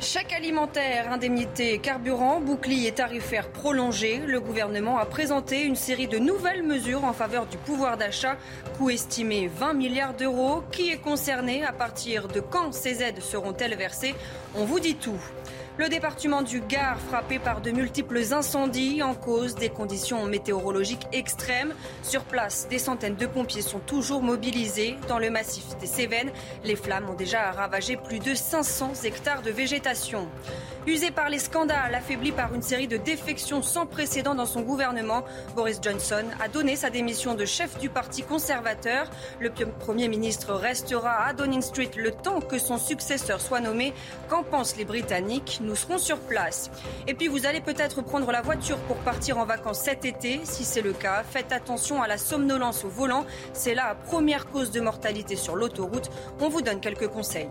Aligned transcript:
Chèque 0.00 0.32
alimentaire, 0.32 1.10
indemnité, 1.10 1.78
carburant, 1.80 2.40
bouclier 2.40 2.92
tarifaire 2.92 3.48
prolongé, 3.48 4.18
le 4.24 4.38
gouvernement 4.38 4.96
a 4.96 5.04
présenté 5.04 5.62
une 5.62 5.74
série 5.74 6.06
de 6.06 6.18
nouvelles 6.18 6.62
mesures 6.62 7.04
en 7.04 7.12
faveur 7.12 7.46
du 7.46 7.56
pouvoir 7.56 7.96
d'achat, 7.96 8.36
coût 8.76 8.90
estimé 8.90 9.48
20 9.48 9.72
milliards 9.74 10.14
d'euros. 10.14 10.62
Qui 10.70 10.90
est 10.90 10.98
concerné? 10.98 11.64
À 11.64 11.72
partir 11.72 12.28
de 12.28 12.38
quand 12.38 12.72
ces 12.72 13.02
aides 13.02 13.20
seront-elles 13.20 13.74
versées? 13.74 14.14
On 14.54 14.64
vous 14.64 14.78
dit 14.78 14.94
tout. 14.94 15.20
Le 15.78 15.88
département 15.88 16.42
du 16.42 16.60
Gard 16.60 16.98
frappé 16.98 17.38
par 17.38 17.60
de 17.60 17.70
multiples 17.70 18.20
incendies 18.32 19.00
en 19.00 19.14
cause 19.14 19.54
des 19.54 19.68
conditions 19.68 20.24
météorologiques 20.24 21.06
extrêmes. 21.12 21.72
Sur 22.02 22.24
place, 22.24 22.66
des 22.68 22.80
centaines 22.80 23.14
de 23.14 23.26
pompiers 23.26 23.62
sont 23.62 23.78
toujours 23.78 24.20
mobilisés. 24.20 24.96
Dans 25.06 25.20
le 25.20 25.30
massif 25.30 25.78
des 25.80 25.86
Cévennes, 25.86 26.32
les 26.64 26.74
flammes 26.74 27.08
ont 27.08 27.14
déjà 27.14 27.52
ravagé 27.52 27.96
plus 27.96 28.18
de 28.18 28.34
500 28.34 28.90
hectares 29.04 29.42
de 29.42 29.52
végétation. 29.52 30.26
Usé 30.88 31.10
par 31.10 31.28
les 31.28 31.38
scandales, 31.38 31.94
affaibli 31.94 32.32
par 32.32 32.54
une 32.54 32.62
série 32.62 32.88
de 32.88 32.96
défections 32.96 33.60
sans 33.60 33.84
précédent 33.84 34.34
dans 34.34 34.46
son 34.46 34.62
gouvernement, 34.62 35.22
Boris 35.54 35.80
Johnson 35.82 36.24
a 36.40 36.48
donné 36.48 36.76
sa 36.76 36.88
démission 36.88 37.34
de 37.34 37.44
chef 37.44 37.78
du 37.78 37.90
parti 37.90 38.22
conservateur. 38.22 39.10
Le 39.38 39.50
Premier 39.50 40.08
ministre 40.08 40.54
restera 40.54 41.26
à 41.26 41.34
Downing 41.34 41.60
Street 41.60 41.90
le 41.98 42.10
temps 42.10 42.40
que 42.40 42.58
son 42.58 42.78
successeur 42.78 43.38
soit 43.38 43.60
nommé. 43.60 43.92
Qu'en 44.30 44.42
pensent 44.42 44.78
les 44.78 44.86
Britanniques? 44.86 45.58
Nous 45.62 45.76
serons 45.76 45.98
sur 45.98 46.20
place. 46.20 46.70
Et 47.06 47.12
puis 47.12 47.28
vous 47.28 47.44
allez 47.44 47.60
peut-être 47.60 48.00
prendre 48.00 48.32
la 48.32 48.40
voiture 48.40 48.78
pour 48.78 48.96
partir 48.96 49.36
en 49.36 49.44
vacances 49.44 49.80
cet 49.80 50.06
été. 50.06 50.40
Si 50.44 50.64
c'est 50.64 50.80
le 50.80 50.94
cas, 50.94 51.22
faites 51.22 51.52
attention 51.52 52.02
à 52.02 52.08
la 52.08 52.16
somnolence 52.16 52.86
au 52.86 52.88
volant. 52.88 53.26
C'est 53.52 53.74
la 53.74 53.94
première 53.94 54.46
cause 54.46 54.70
de 54.70 54.80
mortalité 54.80 55.36
sur 55.36 55.54
l'autoroute. 55.54 56.08
On 56.40 56.48
vous 56.48 56.62
donne 56.62 56.80
quelques 56.80 57.08
conseils. 57.08 57.50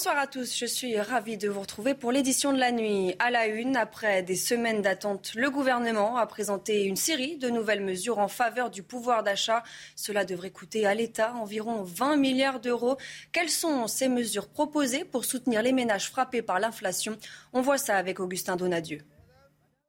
Bonsoir 0.00 0.18
à 0.18 0.26
tous, 0.26 0.56
je 0.56 0.64
suis 0.64 0.98
ravie 0.98 1.36
de 1.36 1.50
vous 1.50 1.60
retrouver 1.60 1.92
pour 1.92 2.10
l'édition 2.10 2.54
de 2.54 2.58
la 2.58 2.72
nuit. 2.72 3.14
À 3.18 3.30
la 3.30 3.48
une, 3.48 3.76
après 3.76 4.22
des 4.22 4.34
semaines 4.34 4.80
d'attente, 4.80 5.32
le 5.34 5.50
gouvernement 5.50 6.16
a 6.16 6.24
présenté 6.24 6.84
une 6.84 6.96
série 6.96 7.36
de 7.36 7.50
nouvelles 7.50 7.84
mesures 7.84 8.18
en 8.18 8.26
faveur 8.26 8.70
du 8.70 8.82
pouvoir 8.82 9.22
d'achat. 9.22 9.62
Cela 9.96 10.24
devrait 10.24 10.52
coûter 10.52 10.86
à 10.86 10.94
l'État 10.94 11.34
environ 11.34 11.82
20 11.82 12.16
milliards 12.16 12.60
d'euros. 12.60 12.96
Quelles 13.30 13.50
sont 13.50 13.88
ces 13.88 14.08
mesures 14.08 14.48
proposées 14.48 15.04
pour 15.04 15.26
soutenir 15.26 15.60
les 15.60 15.72
ménages 15.72 16.08
frappés 16.08 16.40
par 16.40 16.60
l'inflation? 16.60 17.18
On 17.52 17.60
voit 17.60 17.76
ça 17.76 17.98
avec 17.98 18.20
Augustin 18.20 18.56
Donadieu. 18.56 19.02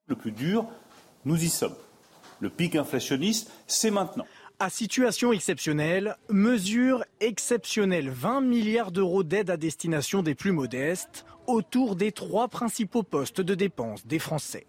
Le 0.07 0.17
plus 0.17 0.33
dur, 0.33 0.65
nous 1.23 1.41
y 1.41 1.47
sommes. 1.47 1.77
Le 2.41 2.49
pic 2.49 2.75
inflationniste, 2.75 3.49
c'est 3.65 3.91
maintenant. 3.91 4.25
À 4.63 4.69
situation 4.69 5.33
exceptionnelle, 5.33 6.17
mesure 6.29 7.03
exceptionnelle 7.19 8.11
20 8.11 8.41
milliards 8.41 8.91
d'euros 8.91 9.23
d'aide 9.23 9.49
à 9.49 9.57
destination 9.57 10.21
des 10.21 10.35
plus 10.35 10.51
modestes 10.51 11.25
autour 11.47 11.95
des 11.95 12.11
trois 12.11 12.47
principaux 12.47 13.01
postes 13.01 13.41
de 13.41 13.55
dépenses 13.55 14.05
des 14.05 14.19
Français. 14.19 14.67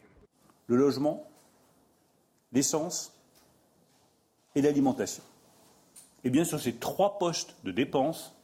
Le 0.67 0.77
logement, 0.77 1.29
l'essence 2.55 3.13
et 4.55 4.63
l'alimentation. 4.63 5.23
Et 6.25 6.31
bien 6.31 6.45
sur 6.45 6.59
ces 6.59 6.77
trois 6.77 7.19
postes 7.19 7.55
de 7.63 7.71
dépenses, 7.71 8.35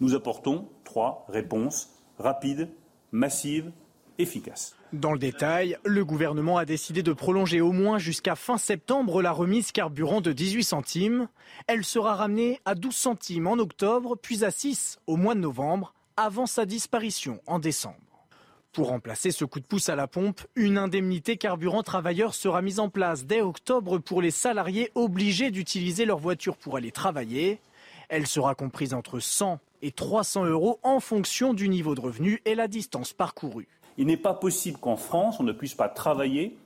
nous 0.00 0.16
apportons 0.16 0.68
trois 0.82 1.24
réponses 1.28 1.90
rapides, 2.18 2.68
massives, 3.12 3.70
efficaces. 4.18 4.74
Dans 4.92 5.12
le 5.12 5.20
détail, 5.20 5.78
le 5.84 6.04
gouvernement 6.04 6.58
a 6.58 6.64
décidé 6.64 7.04
de 7.04 7.12
prolonger 7.12 7.60
au 7.60 7.70
moins 7.70 7.98
jusqu'à 7.98 8.34
fin 8.34 8.58
septembre 8.58 9.22
la 9.22 9.30
remise 9.30 9.70
carburant 9.70 10.20
de 10.20 10.32
18 10.32 10.64
centimes. 10.64 11.28
Elle 11.68 11.84
sera 11.84 12.16
ramenée 12.16 12.60
à 12.64 12.74
12 12.74 12.92
centimes 12.92 13.46
en 13.46 13.52
octobre, 13.52 14.16
puis 14.20 14.44
à 14.44 14.50
6 14.50 14.98
au 15.06 15.16
mois 15.16 15.36
de 15.36 15.40
novembre, 15.40 15.94
avant 16.16 16.46
sa 16.46 16.66
disparition 16.66 17.40
en 17.46 17.60
décembre. 17.60 18.26
Pour 18.72 18.88
remplacer 18.88 19.30
ce 19.30 19.44
coup 19.44 19.60
de 19.60 19.64
pouce 19.64 19.88
à 19.88 19.94
la 19.94 20.08
pompe, 20.08 20.40
une 20.56 20.76
indemnité 20.76 21.36
carburant 21.36 21.84
travailleur 21.84 22.34
sera 22.34 22.60
mise 22.60 22.80
en 22.80 22.88
place 22.88 23.26
dès 23.26 23.42
octobre 23.42 23.98
pour 23.98 24.20
les 24.20 24.32
salariés 24.32 24.90
obligés 24.96 25.52
d'utiliser 25.52 26.04
leur 26.04 26.18
voiture 26.18 26.56
pour 26.56 26.76
aller 26.76 26.90
travailler. 26.90 27.60
Elle 28.08 28.26
sera 28.26 28.56
comprise 28.56 28.92
entre 28.92 29.20
100 29.20 29.60
et 29.82 29.92
300 29.92 30.46
euros 30.46 30.80
en 30.82 30.98
fonction 30.98 31.54
du 31.54 31.68
niveau 31.68 31.94
de 31.94 32.00
revenu 32.00 32.42
et 32.44 32.56
la 32.56 32.66
distance 32.66 33.12
parcourue. 33.12 33.68
Il 34.00 34.06
n'est 34.06 34.16
pas 34.16 34.32
possible 34.32 34.78
qu'en 34.78 34.96
France, 34.96 35.40
on 35.40 35.42
ne 35.42 35.52
puisse 35.52 35.74
pas 35.74 35.90
travailler 35.90 36.56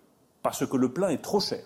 parce 0.45 0.65
que 0.65 0.77
le 0.77 0.93
plein 0.93 1.09
est 1.09 1.21
trop 1.21 1.41
cher. 1.41 1.65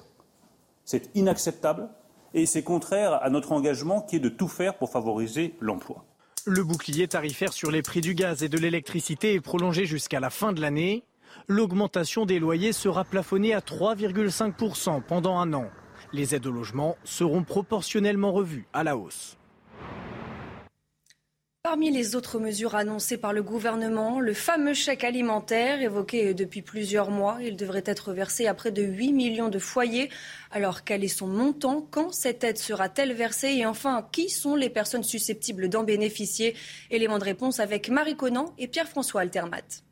C'est 0.86 1.14
inacceptable 1.14 1.90
et 2.32 2.46
c'est 2.46 2.62
contraire 2.62 3.22
à 3.22 3.28
notre 3.28 3.52
engagement 3.52 4.00
qui 4.00 4.16
est 4.16 4.18
de 4.18 4.30
tout 4.30 4.48
faire 4.48 4.78
pour 4.78 4.90
favoriser 4.90 5.54
l'emploi. 5.60 6.06
Le 6.46 6.64
bouclier 6.64 7.06
tarifaire 7.06 7.52
sur 7.52 7.70
les 7.70 7.82
prix 7.82 8.00
du 8.00 8.14
gaz 8.14 8.42
et 8.42 8.48
de 8.48 8.56
l'électricité 8.56 9.34
est 9.34 9.42
prolongé 9.42 9.84
jusqu'à 9.84 10.20
la 10.20 10.30
fin 10.30 10.54
de 10.54 10.62
l'année. 10.62 11.04
L'augmentation 11.48 12.24
des 12.24 12.38
loyers 12.38 12.72
sera 12.72 13.04
plafonnée 13.04 13.52
à 13.52 13.60
3,5% 13.60 15.02
pendant 15.02 15.36
un 15.36 15.52
an. 15.52 15.66
Les 16.14 16.34
aides 16.34 16.46
au 16.46 16.50
logement 16.50 16.96
seront 17.04 17.44
proportionnellement 17.44 18.32
revues 18.32 18.66
à 18.72 18.84
la 18.84 18.96
hausse. 18.96 19.37
Parmi 21.70 21.90
les 21.90 22.16
autres 22.16 22.38
mesures 22.38 22.76
annoncées 22.76 23.18
par 23.18 23.34
le 23.34 23.42
gouvernement, 23.42 24.20
le 24.20 24.32
fameux 24.32 24.72
chèque 24.72 25.04
alimentaire 25.04 25.82
évoqué 25.82 26.32
depuis 26.32 26.62
plusieurs 26.62 27.10
mois, 27.10 27.36
il 27.42 27.56
devrait 27.56 27.82
être 27.84 28.14
versé 28.14 28.46
à 28.46 28.54
près 28.54 28.70
de 28.70 28.82
8 28.82 29.12
millions 29.12 29.50
de 29.50 29.58
foyers. 29.58 30.08
Alors 30.50 30.82
quel 30.82 31.04
est 31.04 31.08
son 31.08 31.26
montant? 31.26 31.86
Quand 31.90 32.10
cette 32.10 32.42
aide 32.42 32.56
sera-t-elle 32.56 33.12
versée? 33.12 33.48
Et 33.48 33.66
enfin, 33.66 34.08
qui 34.12 34.30
sont 34.30 34.56
les 34.56 34.70
personnes 34.70 35.02
susceptibles 35.02 35.68
d'en 35.68 35.84
bénéficier? 35.84 36.56
Élément 36.90 37.18
de 37.18 37.24
réponse 37.24 37.60
avec 37.60 37.90
Marie 37.90 38.16
Conan 38.16 38.54
et 38.56 38.66
Pierre-François 38.66 39.20
Altermat. 39.20 39.82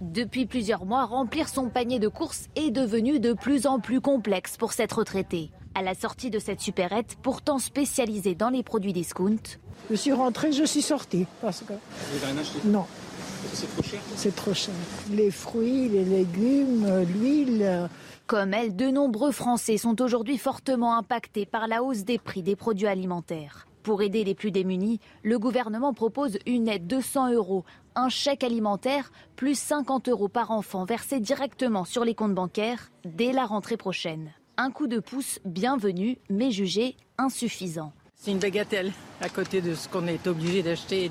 Depuis 0.00 0.44
plusieurs 0.44 0.86
mois, 0.86 1.04
remplir 1.04 1.48
son 1.48 1.68
panier 1.68 2.00
de 2.00 2.08
courses 2.08 2.48
est 2.56 2.72
devenu 2.72 3.20
de 3.20 3.32
plus 3.32 3.68
en 3.68 3.78
plus 3.78 4.00
complexe 4.00 4.56
pour 4.56 4.72
cette 4.72 4.92
retraitée. 4.92 5.52
À 5.76 5.82
la 5.82 5.94
sortie 5.94 6.30
de 6.30 6.38
cette 6.38 6.62
supérette, 6.62 7.18
pourtant 7.22 7.58
spécialisée 7.58 8.34
dans 8.34 8.48
les 8.48 8.62
produits 8.62 8.94
discount, 8.94 9.36
je 9.90 9.94
suis 9.94 10.12
rentrée, 10.14 10.50
je 10.50 10.64
suis 10.64 10.80
sortie. 10.80 11.26
Parce 11.42 11.60
que... 11.60 11.74
Vous 11.74 12.14
n'avez 12.14 12.32
rien 12.32 12.40
acheté 12.40 12.60
Non. 12.64 12.86
C'est 13.52 13.66
trop 13.66 13.82
cher 13.82 14.00
C'est 14.16 14.34
trop 14.34 14.54
cher. 14.54 14.74
Les 15.12 15.30
fruits, 15.30 15.90
les 15.90 16.06
légumes, 16.06 17.04
l'huile. 17.12 17.90
Comme 18.26 18.54
elle, 18.54 18.74
de 18.74 18.86
nombreux 18.86 19.32
Français 19.32 19.76
sont 19.76 20.00
aujourd'hui 20.00 20.38
fortement 20.38 20.96
impactés 20.96 21.44
par 21.44 21.68
la 21.68 21.82
hausse 21.82 22.04
des 22.04 22.16
prix 22.16 22.42
des 22.42 22.56
produits 22.56 22.86
alimentaires. 22.86 23.66
Pour 23.82 24.00
aider 24.00 24.24
les 24.24 24.34
plus 24.34 24.52
démunis, 24.52 24.98
le 25.24 25.38
gouvernement 25.38 25.92
propose 25.92 26.38
une 26.46 26.68
aide 26.68 26.86
de 26.86 27.02
100 27.02 27.34
euros, 27.34 27.66
un 27.94 28.08
chèque 28.08 28.44
alimentaire, 28.44 29.12
plus 29.36 29.58
50 29.58 30.08
euros 30.08 30.28
par 30.28 30.52
enfant 30.52 30.86
versés 30.86 31.20
directement 31.20 31.84
sur 31.84 32.06
les 32.06 32.14
comptes 32.14 32.34
bancaires 32.34 32.90
dès 33.04 33.32
la 33.32 33.44
rentrée 33.44 33.76
prochaine. 33.76 34.32
Un 34.58 34.70
coup 34.70 34.86
de 34.86 35.00
pouce 35.00 35.38
bienvenu, 35.44 36.16
mais 36.30 36.50
jugé 36.50 36.96
insuffisant. 37.18 37.92
C'est 38.14 38.30
une 38.30 38.38
bagatelle 38.38 38.90
à 39.20 39.28
côté 39.28 39.60
de 39.60 39.74
ce 39.74 39.86
qu'on 39.86 40.06
est 40.06 40.26
obligé 40.26 40.62
d'acheter 40.62 41.10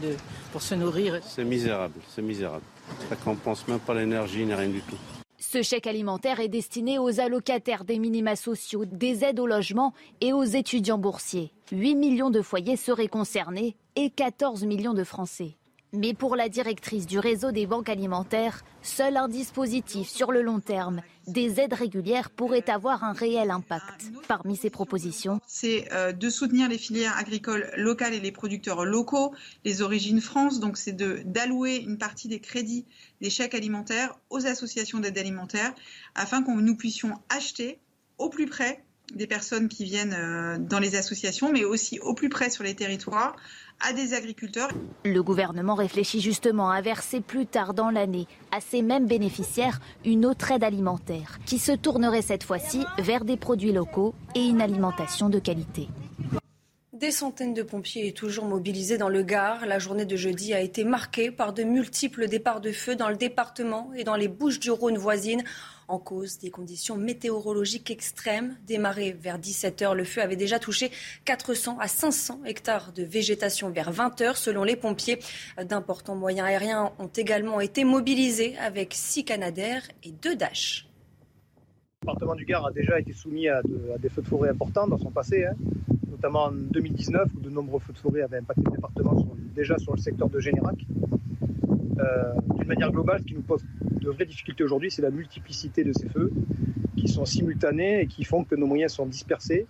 pour 0.51 0.63
se 0.63 0.74
nourrir. 0.74 1.19
C'est 1.24 1.44
misérable, 1.44 1.94
c'est 2.09 2.24
misérable. 2.24 2.63
Ça 3.07 3.15
compense 3.15 3.68
même 3.68 3.80
pas 3.80 3.94
l'énergie 3.94 4.44
ni 4.45 4.53
rien 4.56 4.69
du 4.69 4.81
tout. 4.81 4.97
Ce 5.38 5.62
chèque 5.62 5.86
alimentaire 5.86 6.39
est 6.39 6.47
destiné 6.47 6.97
aux 6.97 7.19
allocataires 7.19 7.86
des 7.86 8.00
minima 8.00 8.36
sociaux, 8.36 8.83
des 8.83 9.24
aides 9.24 9.39
au 9.39 9.45
logement 9.45 9.94
et 10.21 10.33
aux 10.33 10.44
étudiants 10.44 10.97
boursiers. 10.97 11.51
8 11.71 11.94
millions 11.94 12.31
de 12.31 12.42
foyers 12.42 12.77
seraient 12.77 13.07
concernés 13.07 13.75
et 13.95 14.09
14 14.09 14.65
millions 14.65 14.95
de 14.95 15.03
Français. 15.03 15.56
Mais 15.95 16.13
pour 16.13 16.36
la 16.36 16.50
directrice 16.50 17.06
du 17.06 17.19
réseau 17.19 17.51
des 17.51 17.65
banques 17.65 17.89
alimentaires, 17.89 18.63
seul 18.81 19.15
un 19.15 19.30
dispositif 19.30 20.09
sur 20.09 20.31
le 20.31 20.42
long 20.42 20.59
terme, 20.59 21.01
des 21.27 21.59
aides 21.59 21.74
régulières, 21.74 22.30
pourrait 22.30 22.69
avoir 22.69 23.03
un 23.03 23.13
réel 23.13 23.50
impact. 23.50 24.12
Parmi 24.27 24.57
ces 24.57 24.69
propositions, 24.69 25.39
c'est 25.47 25.88
euh, 25.94 26.12
de 26.12 26.30
soutenir 26.30 26.68
les 26.68 26.77
filières 26.77 27.18
agricoles 27.18 27.71
locales 27.77 28.13
et 28.13 28.19
les 28.19 28.31
producteurs 28.31 28.83
locaux, 28.83 29.33
les 29.63 29.81
origines 29.81 30.21
France. 30.21 30.59
Donc 30.59 30.77
c'est 30.77 30.95
d'allouer 30.95 31.77
une 31.77 31.97
partie 31.97 32.27
des 32.27 32.39
crédits 32.39 32.86
des 33.21 33.30
chèques 33.30 33.56
alimentaires 33.56 34.15
aux 34.30 34.45
associations 34.45 35.00
d'aide 35.00 35.18
alimentaire 35.18 35.74
afin 36.13 36.44
que 36.44 36.51
nous 36.51 36.75
puissions 36.75 37.13
acheter 37.30 37.80
au 38.18 38.30
plus 38.30 38.47
près 38.47 38.83
des 39.13 39.27
personnes 39.27 39.69
qui 39.69 39.83
viennent 39.83 40.15
euh, 40.18 40.57
dans 40.57 40.80
les 40.80 40.95
associations, 40.95 41.51
mais 41.51 41.63
aussi 41.63 42.00
au 42.00 42.13
plus 42.13 42.30
près 42.30 42.50
sur 42.50 42.63
les 42.63 42.75
territoires, 42.75 43.36
à 43.81 43.94
des 43.94 44.13
agriculteurs. 44.13 44.69
Le 45.04 45.22
gouvernement 45.22 45.75
réfléchit 45.75 46.22
justement 46.22 46.69
à 46.69 46.81
verser 46.81 47.22
plus 47.22 47.45
tard 47.45 47.74
dans 47.74 47.89
l'année 47.89 48.27
à 48.51 48.62
ces 48.62 48.81
mêmes 48.81 49.07
bénéficiaires 49.07 49.80
une 50.06 50.25
autre 50.25 50.51
aide 50.51 50.63
alimentaire, 50.63 51.39
qui 51.45 51.60
se 51.60 51.72
tournerait 51.72 52.22
cette 52.22 52.44
fois-ci 52.44 52.83
vers 52.98 53.25
des 53.25 53.38
produits 53.38 53.74
locaux 53.74 54.13
et 54.36 54.45
une 54.45 54.62
alimentation 54.62 55.30
de 55.30 55.39
qualité. 55.39 55.88
Des 56.95 57.12
centaines 57.12 57.53
de 57.53 57.62
pompiers 57.62 58.07
sont 58.07 58.15
toujours 58.15 58.45
mobilisés 58.45 58.97
dans 58.97 59.09
le 59.09 59.21
Gard. 59.21 59.65
La 59.65 59.80
journée 59.80 60.06
de 60.06 60.15
jeudi 60.15 60.53
a 60.53 60.62
été 60.62 60.86
marquée 60.86 61.30
par 61.30 61.51
de 61.51 61.63
multiples 61.63 62.30
départs 62.30 62.62
de 62.62 62.71
feu 62.71 62.95
dans 62.95 63.09
le 63.09 63.18
département 63.18 63.92
et 63.97 64.06
dans 64.06 64.15
les 64.15 64.30
Bouches 64.30 64.62
du 64.62 64.71
Rhône 64.71 64.97
voisines. 64.97 65.44
En 65.89 66.00
cause 66.00 66.39
des 66.39 66.50
conditions 66.50 66.95
météorologiques 66.95 67.92
extrêmes. 67.92 68.56
Démarré 68.65 69.12
vers 69.12 69.38
17h, 69.38 69.94
le 69.94 70.06
feu 70.06 70.21
avait 70.21 70.38
déjà 70.38 70.57
touché 70.57 70.89
400 71.25 71.77
à 71.81 71.89
500 71.89 72.45
hectares 72.45 72.94
de 72.94 73.03
végétation 73.03 73.69
vers 73.71 73.92
20h. 73.92 74.38
Selon 74.38 74.63
les 74.63 74.77
pompiers, 74.77 75.19
d'importants 75.65 76.15
moyens 76.15 76.47
aériens 76.47 76.94
ont 76.97 77.12
également 77.13 77.59
été 77.59 77.83
mobilisés 77.83 78.56
avec 78.57 78.94
6 78.94 79.25
Canadaires 79.25 79.83
et 80.06 80.13
2 80.13 80.38
Dash. 80.38 80.88
Le 82.03 82.07
département 82.07 82.36
du 82.36 82.45
Gard 82.45 82.65
a 82.65 82.71
déjà 82.71 82.97
été 83.01 83.12
soumis 83.12 83.50
à, 83.50 83.62
des 84.00 84.07
feux 84.07 84.21
de 84.21 84.27
forêt 84.27 84.50
importants 84.50 84.88
dans 84.88 84.97
son 84.97 85.12
passé, 85.12 85.44
hein. 85.44 85.56
Notamment 86.10 86.46
en 86.46 86.52
2019 86.52 87.30
où 87.36 87.40
de 87.40 87.50
nombreux 87.50 87.80
feux 87.80 87.94
de 87.94 87.98
forêt 87.98 88.22
avaient 88.22 88.38
impacté 88.38 88.63
le 88.66 88.72
département 88.72 89.25
déjà 89.56 89.78
sur 89.78 89.96
le 89.96 90.00
secteur 90.00 90.30
de 90.30 90.40
Générac. 90.40 90.75
Euh, 92.00 92.34
d'une 92.56 92.68
manière 92.68 92.92
globale, 92.92 93.22
ce 93.22 93.25
qui 93.25 93.34
nous 93.34 93.42
pose 93.42 93.63
de 93.81 94.10
vraies 94.10 94.25
difficultés 94.25 94.63
aujourd'hui, 94.63 94.92
c'est 94.92 95.02
la 95.02 95.12
multiplicité 95.12 95.84
de 95.84 95.94
ces 95.94 96.10
feux 96.10 96.31
qui 96.98 97.07
sont 97.07 97.25
simultanés 97.25 98.02
et 98.02 98.07
qui 98.07 98.24
font 98.24 98.44
que 98.44 98.56
nos 98.56 98.68
moyens 98.68 98.94
sont 98.94 99.06
dispersés, 99.06 99.66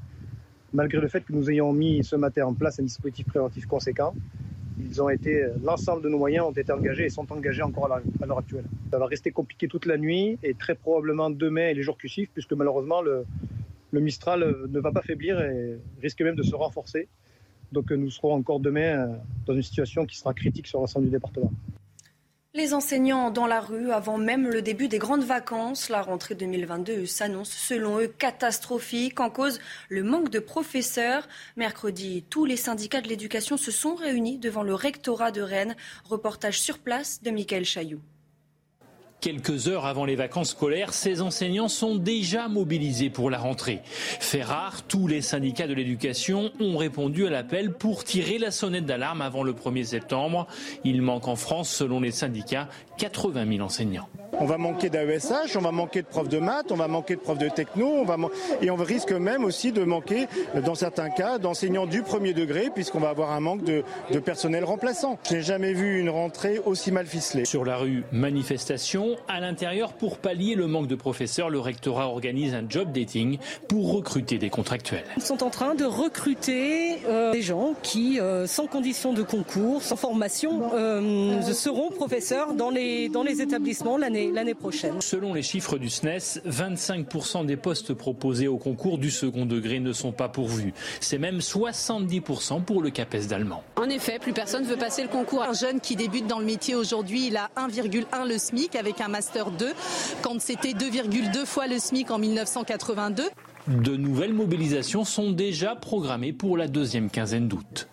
malgré 0.73 0.99
le 0.99 1.07
fait 1.07 1.21
que 1.21 1.33
nous 1.33 1.49
ayons 1.49 1.71
mis 1.71 2.03
ce 2.03 2.15
matin 2.15 2.45
en 2.45 2.53
place 2.53 2.79
un 2.79 2.83
dispositif 2.83 3.27
préventif 3.27 3.67
conséquent. 3.67 4.13
Ils 4.77 5.01
ont 5.01 5.09
été, 5.09 5.45
l'ensemble 5.63 6.01
de 6.01 6.09
nos 6.09 6.17
moyens 6.17 6.45
ont 6.47 6.51
été 6.51 6.71
engagés 6.71 7.05
et 7.05 7.09
sont 7.09 7.31
engagés 7.31 7.61
encore 7.61 7.91
à 7.93 8.25
l'heure 8.25 8.39
actuelle. 8.39 8.65
Ça 8.91 8.97
va 8.97 9.05
rester 9.05 9.31
compliqué 9.31 9.67
toute 9.67 9.85
la 9.85 9.97
nuit 9.97 10.37
et 10.43 10.53
très 10.53 10.75
probablement 10.75 11.29
demain 11.29 11.69
et 11.69 11.73
les 11.73 11.81
jours 11.81 11.97
qui 11.97 12.09
suivent, 12.09 12.29
puisque 12.33 12.53
malheureusement 12.53 13.01
le, 13.01 13.25
le 13.95 14.01
Mistral 14.01 14.55
ne 14.69 14.79
va 14.79 14.91
pas 14.91 15.01
faiblir 15.01 15.41
et 15.41 15.79
risque 16.01 16.21
même 16.21 16.35
de 16.35 16.43
se 16.43 16.53
renforcer. 16.53 17.07
Donc 17.71 17.91
nous 17.91 18.11
serons 18.11 18.33
encore 18.33 18.59
demain 18.59 19.17
dans 19.45 19.55
une 19.55 19.63
situation 19.63 20.05
qui 20.05 20.17
sera 20.17 20.33
critique 20.33 20.67
sur 20.67 20.79
l'ensemble 20.79 21.05
du 21.05 21.11
département. 21.11 21.51
Les 22.53 22.73
enseignants 22.73 23.31
dans 23.31 23.47
la 23.47 23.59
rue 23.59 23.91
avant 23.91 24.17
même 24.17 24.47
le 24.47 24.61
début 24.61 24.87
des 24.87 24.97
grandes 24.97 25.25
vacances. 25.25 25.89
La 25.89 26.01
rentrée 26.01 26.35
2022 26.35 27.05
s'annonce 27.05 27.51
selon 27.51 27.99
eux 27.99 28.07
catastrophique 28.07 29.19
en 29.19 29.29
cause 29.29 29.59
le 29.89 30.03
manque 30.03 30.29
de 30.29 30.39
professeurs. 30.39 31.27
Mercredi, 31.57 32.23
tous 32.29 32.45
les 32.45 32.55
syndicats 32.55 33.01
de 33.01 33.09
l'éducation 33.09 33.57
se 33.57 33.71
sont 33.71 33.95
réunis 33.95 34.37
devant 34.37 34.63
le 34.63 34.73
rectorat 34.73 35.31
de 35.31 35.41
Rennes. 35.41 35.75
Reportage 36.05 36.61
sur 36.61 36.79
place 36.79 37.21
de 37.21 37.31
Michael 37.31 37.65
Chailloux. 37.65 38.01
Quelques 39.25 39.69
heures 39.69 39.87
avant 39.87 40.05
les 40.05 40.15
vacances 40.15 40.51
scolaires, 40.51 40.93
ces 40.93 41.19
enseignants 41.19 41.67
sont 41.67 41.95
déjà 41.95 42.47
mobilisés 42.47 43.09
pour 43.09 43.31
la 43.31 43.39
rentrée. 43.39 43.81
Fait 43.83 44.43
rare, 44.43 44.83
tous 44.83 45.07
les 45.07 45.23
syndicats 45.23 45.65
de 45.65 45.73
l'éducation 45.73 46.51
ont 46.59 46.77
répondu 46.77 47.25
à 47.25 47.31
l'appel 47.31 47.73
pour 47.73 48.03
tirer 48.03 48.37
la 48.37 48.51
sonnette 48.51 48.85
d'alarme 48.85 49.23
avant 49.23 49.41
le 49.41 49.53
1er 49.53 49.83
septembre. 49.83 50.45
Il 50.83 51.01
manque 51.01 51.27
en 51.27 51.35
France, 51.35 51.71
selon 51.71 52.01
les 52.01 52.11
syndicats, 52.11 52.69
80 52.99 53.51
000 53.51 53.65
enseignants. 53.65 54.09
On 54.39 54.45
va 54.45 54.57
manquer 54.57 54.89
d'AESH, 54.89 55.55
on 55.55 55.61
va 55.61 55.71
manquer 55.71 56.01
de 56.01 56.07
profs 56.07 56.29
de 56.29 56.39
maths, 56.39 56.71
on 56.71 56.75
va 56.75 56.87
manquer 56.87 57.15
de 57.15 57.21
profs 57.21 57.37
de 57.37 57.49
techno, 57.49 57.87
on 57.87 58.03
va 58.03 58.15
et 58.61 58.71
on 58.71 58.75
risque 58.75 59.11
même 59.11 59.43
aussi 59.43 59.71
de 59.71 59.83
manquer, 59.83 60.27
dans 60.65 60.75
certains 60.75 61.09
cas, 61.09 61.37
d'enseignants 61.37 61.85
du 61.85 62.01
premier 62.01 62.33
degré, 62.33 62.69
puisqu'on 62.73 62.99
va 62.99 63.09
avoir 63.09 63.31
un 63.31 63.39
manque 63.39 63.63
de, 63.63 63.83
de 64.11 64.19
personnel 64.19 64.63
remplaçant. 64.63 65.19
Je 65.29 65.35
n'ai 65.35 65.41
jamais 65.41 65.73
vu 65.73 65.99
une 65.99 66.09
rentrée 66.09 66.59
aussi 66.65 66.91
mal 66.91 67.05
ficelée. 67.05 67.45
Sur 67.45 67.65
la 67.65 67.77
rue, 67.77 68.03
manifestation. 68.11 69.15
À 69.27 69.39
l'intérieur, 69.39 69.93
pour 69.93 70.17
pallier 70.17 70.55
le 70.55 70.67
manque 70.67 70.87
de 70.87 70.95
professeurs, 70.95 71.49
le 71.49 71.59
rectorat 71.59 72.07
organise 72.07 72.53
un 72.53 72.63
job 72.67 72.91
dating 72.91 73.37
pour 73.67 73.93
recruter 73.93 74.37
des 74.37 74.49
contractuels. 74.49 75.03
Ils 75.17 75.23
sont 75.23 75.43
en 75.43 75.49
train 75.49 75.75
de 75.75 75.85
recruter 75.85 76.99
euh, 77.07 77.31
des 77.31 77.41
gens 77.41 77.73
qui, 77.83 78.19
euh, 78.19 78.47
sans 78.47 78.67
condition 78.67 79.13
de 79.13 79.23
concours, 79.23 79.81
sans 79.81 79.95
formation, 79.95 80.73
euh, 80.73 81.41
seront 81.41 81.89
professeurs 81.89 82.53
dans 82.53 82.69
les, 82.69 83.09
dans 83.09 83.23
les 83.23 83.41
établissements 83.41 83.97
l'année 83.97 84.24
l'année 84.31 84.53
prochaine. 84.53 85.01
Selon 85.01 85.33
les 85.33 85.41
chiffres 85.41 85.77
du 85.77 85.89
SNES, 85.89 86.41
25% 86.47 87.45
des 87.45 87.57
postes 87.57 87.93
proposés 87.93 88.47
au 88.47 88.57
concours 88.57 88.97
du 88.97 89.11
second 89.11 89.45
degré 89.45 89.79
ne 89.79 89.93
sont 89.93 90.11
pas 90.11 90.29
pourvus. 90.29 90.73
C'est 90.99 91.17
même 91.17 91.39
70% 91.39 92.63
pour 92.63 92.81
le 92.81 92.89
CAPES 92.89 93.27
d'allemand. 93.27 93.63
En 93.75 93.89
effet, 93.89 94.19
plus 94.19 94.33
personne 94.33 94.63
ne 94.63 94.67
veut 94.67 94.77
passer 94.77 95.01
le 95.01 95.09
concours. 95.09 95.43
Un 95.43 95.53
jeune 95.53 95.79
qui 95.79 95.95
débute 95.95 96.27
dans 96.27 96.39
le 96.39 96.45
métier 96.45 96.75
aujourd'hui, 96.75 97.27
il 97.27 97.37
a 97.37 97.49
1,1 97.57 98.27
le 98.27 98.37
SMIC 98.37 98.75
avec 98.75 99.01
un 99.01 99.07
master 99.07 99.51
2, 99.51 99.73
quand 100.21 100.39
c'était 100.39 100.73
2,2 100.73 101.45
fois 101.45 101.67
le 101.67 101.79
SMIC 101.79 102.11
en 102.11 102.19
1982. 102.19 103.23
De 103.67 103.95
nouvelles 103.95 104.33
mobilisations 104.33 105.03
sont 105.05 105.31
déjà 105.31 105.75
programmées 105.75 106.33
pour 106.33 106.57
la 106.57 106.67
deuxième 106.67 107.09
quinzaine 107.09 107.47
d'août. 107.47 107.87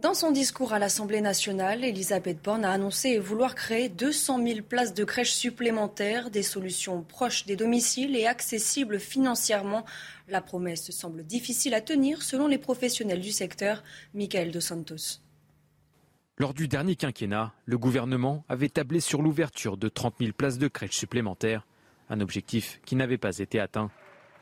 Dans 0.00 0.14
son 0.14 0.30
discours 0.30 0.72
à 0.72 0.78
l'Assemblée 0.78 1.20
nationale, 1.20 1.84
Elisabeth 1.84 2.42
Borne 2.42 2.64
a 2.64 2.72
annoncé 2.72 3.18
vouloir 3.18 3.54
créer 3.54 3.90
200 3.90 4.42
000 4.42 4.60
places 4.62 4.94
de 4.94 5.04
crèches 5.04 5.34
supplémentaires, 5.34 6.30
des 6.30 6.42
solutions 6.42 7.02
proches 7.02 7.44
des 7.44 7.54
domiciles 7.54 8.16
et 8.16 8.26
accessibles 8.26 8.98
financièrement. 8.98 9.84
La 10.26 10.40
promesse 10.40 10.90
semble 10.90 11.22
difficile 11.22 11.74
à 11.74 11.82
tenir 11.82 12.22
selon 12.22 12.46
les 12.46 12.56
professionnels 12.56 13.20
du 13.20 13.30
secteur. 13.30 13.82
Michael 14.14 14.52
Dos 14.52 14.60
Santos. 14.60 15.20
Lors 16.38 16.54
du 16.54 16.66
dernier 16.66 16.96
quinquennat, 16.96 17.52
le 17.66 17.76
gouvernement 17.76 18.42
avait 18.48 18.70
tablé 18.70 19.00
sur 19.00 19.20
l'ouverture 19.20 19.76
de 19.76 19.90
30 19.90 20.14
000 20.18 20.32
places 20.32 20.56
de 20.56 20.68
crèches 20.68 20.96
supplémentaires, 20.96 21.66
un 22.08 22.20
objectif 22.20 22.80
qui 22.86 22.96
n'avait 22.96 23.18
pas 23.18 23.36
été 23.36 23.60
atteint. 23.60 23.90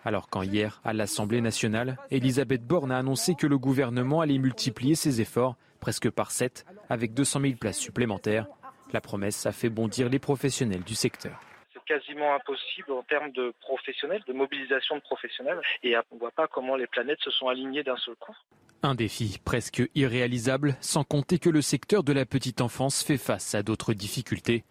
Alors 0.04 0.28
quand 0.28 0.42
hier, 0.42 0.80
à 0.84 0.92
l'Assemblée 0.92 1.40
nationale, 1.40 1.98
Elisabeth 2.10 2.64
Borne 2.64 2.92
a 2.92 2.98
annoncé 2.98 3.34
que 3.34 3.46
le 3.46 3.58
gouvernement 3.58 4.20
allait 4.20 4.38
multiplier 4.38 4.94
ses 4.94 5.20
efforts, 5.20 5.56
presque 5.80 6.10
par 6.10 6.30
7, 6.30 6.64
avec 6.88 7.14
200 7.14 7.40
000 7.40 7.54
places 7.54 7.78
supplémentaires, 7.78 8.46
la 8.92 9.00
promesse 9.00 9.46
a 9.46 9.52
fait 9.52 9.68
bondir 9.68 10.08
les 10.08 10.18
professionnels 10.18 10.82
du 10.82 10.94
secteur 10.94 11.38
C'est 11.72 11.84
quasiment 11.84 12.34
impossible 12.34 12.92
en 12.92 13.02
termes 13.02 13.32
de 13.32 13.52
professionnels, 13.60 14.22
de 14.26 14.32
mobilisation 14.32 14.96
de 14.96 15.02
professionnels. 15.02 15.60
Et 15.82 15.96
on 16.10 16.14
ne 16.14 16.20
voit 16.20 16.30
pas 16.30 16.46
comment 16.46 16.76
les 16.76 16.86
planètes 16.86 17.20
se 17.20 17.30
sont 17.30 17.48
alignées 17.48 17.82
d'un 17.82 17.96
seul 17.96 18.14
coup. 18.16 18.34
Un 18.82 18.94
défi 18.94 19.38
presque 19.44 19.82
irréalisable, 19.94 20.76
sans 20.80 21.04
compter 21.04 21.38
que 21.38 21.50
le 21.50 21.62
secteur 21.62 22.04
de 22.04 22.12
la 22.12 22.24
petite 22.24 22.60
enfance 22.60 23.02
fait 23.02 23.18
face 23.18 23.54
à 23.54 23.62
d'autres 23.62 23.92
difficultés. 23.92 24.64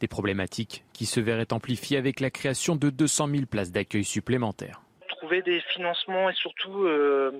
Des 0.00 0.08
problématiques 0.08 0.84
qui 0.92 1.06
se 1.06 1.20
verraient 1.20 1.52
amplifiées 1.52 1.98
avec 1.98 2.20
la 2.20 2.30
création 2.30 2.74
de 2.74 2.90
200 2.90 3.28
000 3.28 3.46
places 3.46 3.70
d'accueil 3.70 4.04
supplémentaires. 4.04 4.80
Trouver 5.08 5.42
des 5.42 5.60
financements 5.74 6.30
et 6.30 6.34
surtout 6.34 6.84
euh, 6.84 7.30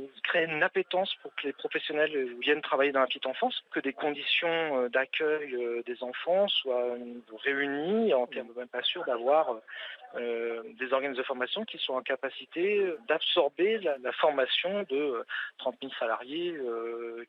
une 0.51 0.63
appétence 0.63 1.15
pour 1.23 1.35
que 1.35 1.47
les 1.47 1.53
professionnels 1.53 2.37
viennent 2.41 2.61
travailler 2.61 2.93
dans 2.93 3.01
la 3.01 3.07
petite 3.07 3.27
enfance, 3.27 3.63
que 3.71 3.81
des 3.81 3.93
conditions 3.93 4.49
euh, 4.49 4.89
d'accueil 4.89 5.55
euh, 5.55 5.83
des 5.87 6.03
enfants 6.03 6.49
soient 6.49 6.97
réunies, 7.45 8.13
en 8.15 8.27
termes 8.27 8.49
même 8.57 8.69
pas 8.69 8.83
sûr 8.83 9.05
d'avoir 9.05 9.57
des 10.17 10.93
organismes 10.93 11.19
de 11.19 11.23
formation 11.23 11.65
qui 11.65 11.79
sont 11.79 11.93
en 11.93 12.03
capacité 12.03 12.85
d'absorber 13.07 13.79
la, 13.79 14.13
formation 14.13 14.85
de 14.91 15.25
30 15.59 15.77
000 15.81 15.93
salariés 16.01 16.53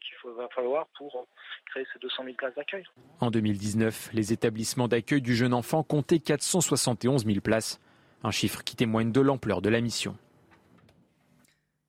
qu'il 0.01 0.31
va 0.31 0.47
falloir 0.47 0.87
pour 0.97 1.27
créer 1.67 1.85
ces 1.93 1.99
200 1.99 2.23
000 2.23 2.35
places 2.35 2.55
d'accueil. 2.55 2.83
En 3.19 3.29
2019, 3.29 4.09
les 4.13 4.33
établissements 4.33 4.87
d'accueil 4.87 5.21
du 5.21 5.35
jeune 5.35 5.53
enfant 5.53 5.83
comptaient 5.83 6.19
471 6.19 7.23
000 7.23 7.41
places, 7.41 7.79
un 8.23 8.31
chiffre 8.31 8.63
qui 8.63 8.75
témoigne 8.75 9.11
de 9.11 9.21
l'ampleur 9.21 9.61
de 9.61 9.69
la 9.69 9.79
mission. 9.79 10.17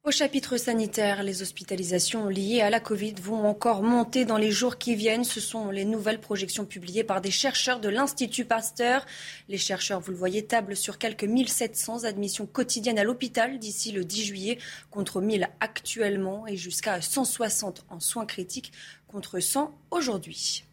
Au 0.04 0.10
chapitre 0.10 0.56
sanitaire, 0.56 1.22
les 1.22 1.42
hospitalisations 1.42 2.26
liées 2.26 2.60
à 2.60 2.70
la 2.70 2.80
Covid 2.80 3.14
vont 3.22 3.46
encore 3.46 3.84
monter 3.84 4.24
dans 4.24 4.36
les 4.36 4.50
jours 4.50 4.76
qui 4.76 4.96
viennent. 4.96 5.22
Ce 5.22 5.38
sont 5.38 5.70
les 5.70 5.84
nouvelles 5.84 6.20
projections 6.20 6.64
publiées 6.64 7.04
par 7.04 7.20
des 7.20 7.30
chercheurs 7.30 7.78
de 7.78 7.88
l'Institut 7.88 8.44
Pasteur. 8.44 9.06
Les 9.48 9.58
chercheurs, 9.58 10.00
vous 10.00 10.10
le 10.10 10.16
voyez, 10.16 10.44
tablent 10.44 10.74
sur 10.74 10.98
quelques 10.98 11.22
1700 11.22 12.02
admissions 12.02 12.46
quotidiennes 12.46 12.98
à 12.98 13.04
l'hôpital 13.04 13.60
d'ici 13.60 13.92
le 13.92 14.04
10 14.04 14.24
juillet, 14.24 14.58
contre 14.90 15.20
1000 15.20 15.48
actuellement 15.60 16.48
et 16.48 16.56
jusqu'à 16.56 17.00
160 17.00 17.84
en 17.88 18.00
soins 18.00 18.26
critiques, 18.26 18.72
contre 19.06 19.38
100 19.38 19.72
aujourd'hui. 19.92 20.64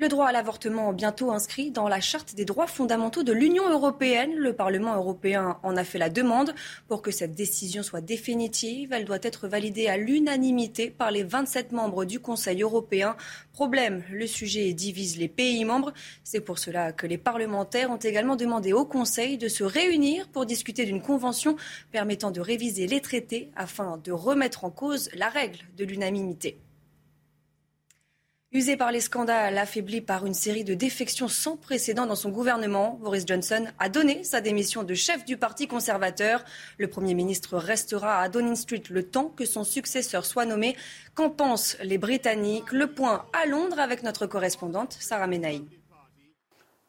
Le 0.00 0.08
droit 0.08 0.28
à 0.28 0.32
l'avortement 0.32 0.94
bientôt 0.94 1.30
inscrit 1.30 1.70
dans 1.70 1.86
la 1.86 2.00
charte 2.00 2.34
des 2.34 2.46
droits 2.46 2.66
fondamentaux 2.66 3.22
de 3.22 3.34
l'Union 3.34 3.68
européenne. 3.68 4.34
Le 4.34 4.54
Parlement 4.54 4.96
européen 4.96 5.58
en 5.62 5.76
a 5.76 5.84
fait 5.84 5.98
la 5.98 6.08
demande 6.08 6.54
pour 6.88 7.02
que 7.02 7.10
cette 7.10 7.34
décision 7.34 7.82
soit 7.82 8.00
définitive. 8.00 8.94
Elle 8.94 9.04
doit 9.04 9.18
être 9.20 9.46
validée 9.46 9.88
à 9.88 9.98
l'unanimité 9.98 10.88
par 10.88 11.10
les 11.10 11.22
27 11.22 11.72
membres 11.72 12.06
du 12.06 12.18
Conseil 12.18 12.62
européen. 12.62 13.14
Problème, 13.52 14.02
le 14.10 14.26
sujet 14.26 14.72
divise 14.72 15.18
les 15.18 15.28
pays 15.28 15.66
membres. 15.66 15.92
C'est 16.24 16.40
pour 16.40 16.58
cela 16.58 16.92
que 16.92 17.06
les 17.06 17.18
parlementaires 17.18 17.90
ont 17.90 17.96
également 17.96 18.36
demandé 18.36 18.72
au 18.72 18.86
Conseil 18.86 19.36
de 19.36 19.48
se 19.48 19.64
réunir 19.64 20.28
pour 20.28 20.46
discuter 20.46 20.86
d'une 20.86 21.02
convention 21.02 21.56
permettant 21.92 22.30
de 22.30 22.40
réviser 22.40 22.86
les 22.86 23.02
traités 23.02 23.50
afin 23.54 23.98
de 24.02 24.12
remettre 24.12 24.64
en 24.64 24.70
cause 24.70 25.10
la 25.12 25.28
règle 25.28 25.58
de 25.76 25.84
l'unanimité. 25.84 26.58
Usé 28.52 28.76
par 28.76 28.90
les 28.90 29.00
scandales, 29.00 29.58
affaibli 29.58 30.00
par 30.00 30.26
une 30.26 30.34
série 30.34 30.64
de 30.64 30.74
défections 30.74 31.28
sans 31.28 31.56
précédent 31.56 32.06
dans 32.06 32.16
son 32.16 32.30
gouvernement, 32.30 32.98
Boris 33.00 33.22
Johnson 33.24 33.66
a 33.78 33.88
donné 33.88 34.24
sa 34.24 34.40
démission 34.40 34.82
de 34.82 34.92
chef 34.92 35.24
du 35.24 35.36
Parti 35.36 35.68
conservateur. 35.68 36.44
Le 36.76 36.88
Premier 36.88 37.14
ministre 37.14 37.58
restera 37.58 38.18
à 38.20 38.28
Downing 38.28 38.56
Street 38.56 38.82
le 38.90 39.04
temps 39.04 39.28
que 39.28 39.44
son 39.44 39.62
successeur 39.62 40.26
soit 40.26 40.46
nommé. 40.46 40.76
Qu'en 41.14 41.30
pensent 41.30 41.76
les 41.80 41.96
Britanniques? 41.96 42.72
Le 42.72 42.92
point 42.92 43.24
à 43.40 43.46
Londres 43.46 43.78
avec 43.78 44.02
notre 44.02 44.26
correspondante 44.26 44.96
Sarah 44.98 45.28
Menaï. 45.28 45.62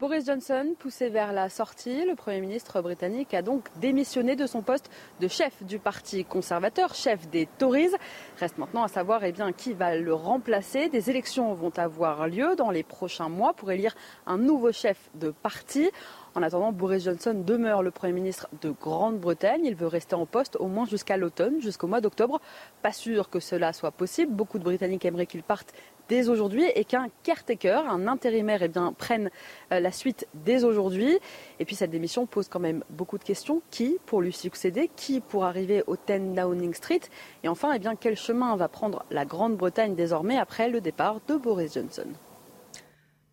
Boris 0.01 0.25
Johnson, 0.25 0.73
poussé 0.79 1.09
vers 1.09 1.31
la 1.31 1.47
sortie, 1.47 2.05
le 2.07 2.15
Premier 2.15 2.41
ministre 2.41 2.81
britannique 2.81 3.35
a 3.35 3.43
donc 3.43 3.67
démissionné 3.79 4.35
de 4.35 4.47
son 4.47 4.63
poste 4.63 4.89
de 5.19 5.27
chef 5.27 5.61
du 5.61 5.77
Parti 5.77 6.25
conservateur, 6.25 6.95
chef 6.95 7.29
des 7.29 7.45
Tories. 7.59 7.91
Reste 8.39 8.57
maintenant 8.57 8.81
à 8.81 8.87
savoir 8.87 9.23
eh 9.23 9.31
qui 9.55 9.73
va 9.73 9.95
le 9.95 10.11
remplacer. 10.15 10.89
Des 10.89 11.11
élections 11.11 11.53
vont 11.53 11.77
avoir 11.77 12.27
lieu 12.27 12.55
dans 12.55 12.71
les 12.71 12.81
prochains 12.81 13.29
mois 13.29 13.53
pour 13.53 13.71
élire 13.71 13.93
un 14.25 14.39
nouveau 14.39 14.71
chef 14.71 14.97
de 15.13 15.29
parti. 15.29 15.91
En 16.33 16.41
attendant, 16.41 16.71
Boris 16.71 17.03
Johnson 17.03 17.35
demeure 17.45 17.83
le 17.83 17.91
Premier 17.91 18.13
ministre 18.13 18.47
de 18.61 18.71
Grande-Bretagne. 18.71 19.65
Il 19.65 19.75
veut 19.75 19.85
rester 19.85 20.15
en 20.15 20.25
poste 20.25 20.55
au 20.55 20.65
moins 20.65 20.85
jusqu'à 20.85 21.17
l'automne, 21.17 21.61
jusqu'au 21.61 21.85
mois 21.85 22.01
d'octobre. 22.01 22.41
Pas 22.81 22.93
sûr 22.93 23.29
que 23.29 23.39
cela 23.39 23.71
soit 23.71 23.91
possible. 23.91 24.33
Beaucoup 24.33 24.57
de 24.57 24.63
Britanniques 24.63 25.05
aimeraient 25.05 25.27
qu'il 25.27 25.43
parte 25.43 25.73
dès 26.11 26.27
aujourd'hui 26.27 26.65
et 26.75 26.83
qu'un 26.83 27.07
caretaker, 27.23 27.89
un 27.89 28.05
intérimaire, 28.05 28.61
eh 28.63 28.69
prenne 28.97 29.29
euh, 29.71 29.79
la 29.79 29.93
suite 29.93 30.27
dès 30.33 30.65
aujourd'hui. 30.65 31.17
Et 31.59 31.63
puis 31.63 31.73
cette 31.73 31.89
démission 31.89 32.25
pose 32.25 32.49
quand 32.49 32.59
même 32.59 32.83
beaucoup 32.89 33.17
de 33.17 33.23
questions. 33.23 33.61
Qui 33.71 33.97
pour 34.05 34.21
lui 34.21 34.33
succéder? 34.33 34.91
Qui 34.97 35.21
pour 35.21 35.45
arriver 35.45 35.85
au 35.87 35.95
10 35.95 36.35
Downing 36.35 36.73
Street? 36.73 36.99
Et 37.45 37.47
enfin, 37.47 37.71
eh 37.73 37.79
bien, 37.79 37.95
quel 37.95 38.17
chemin 38.17 38.57
va 38.57 38.67
prendre 38.67 39.05
la 39.09 39.23
Grande-Bretagne 39.23 39.95
désormais 39.95 40.37
après 40.37 40.67
le 40.69 40.81
départ 40.81 41.21
de 41.29 41.37
Boris 41.37 41.75
Johnson? 41.75 42.07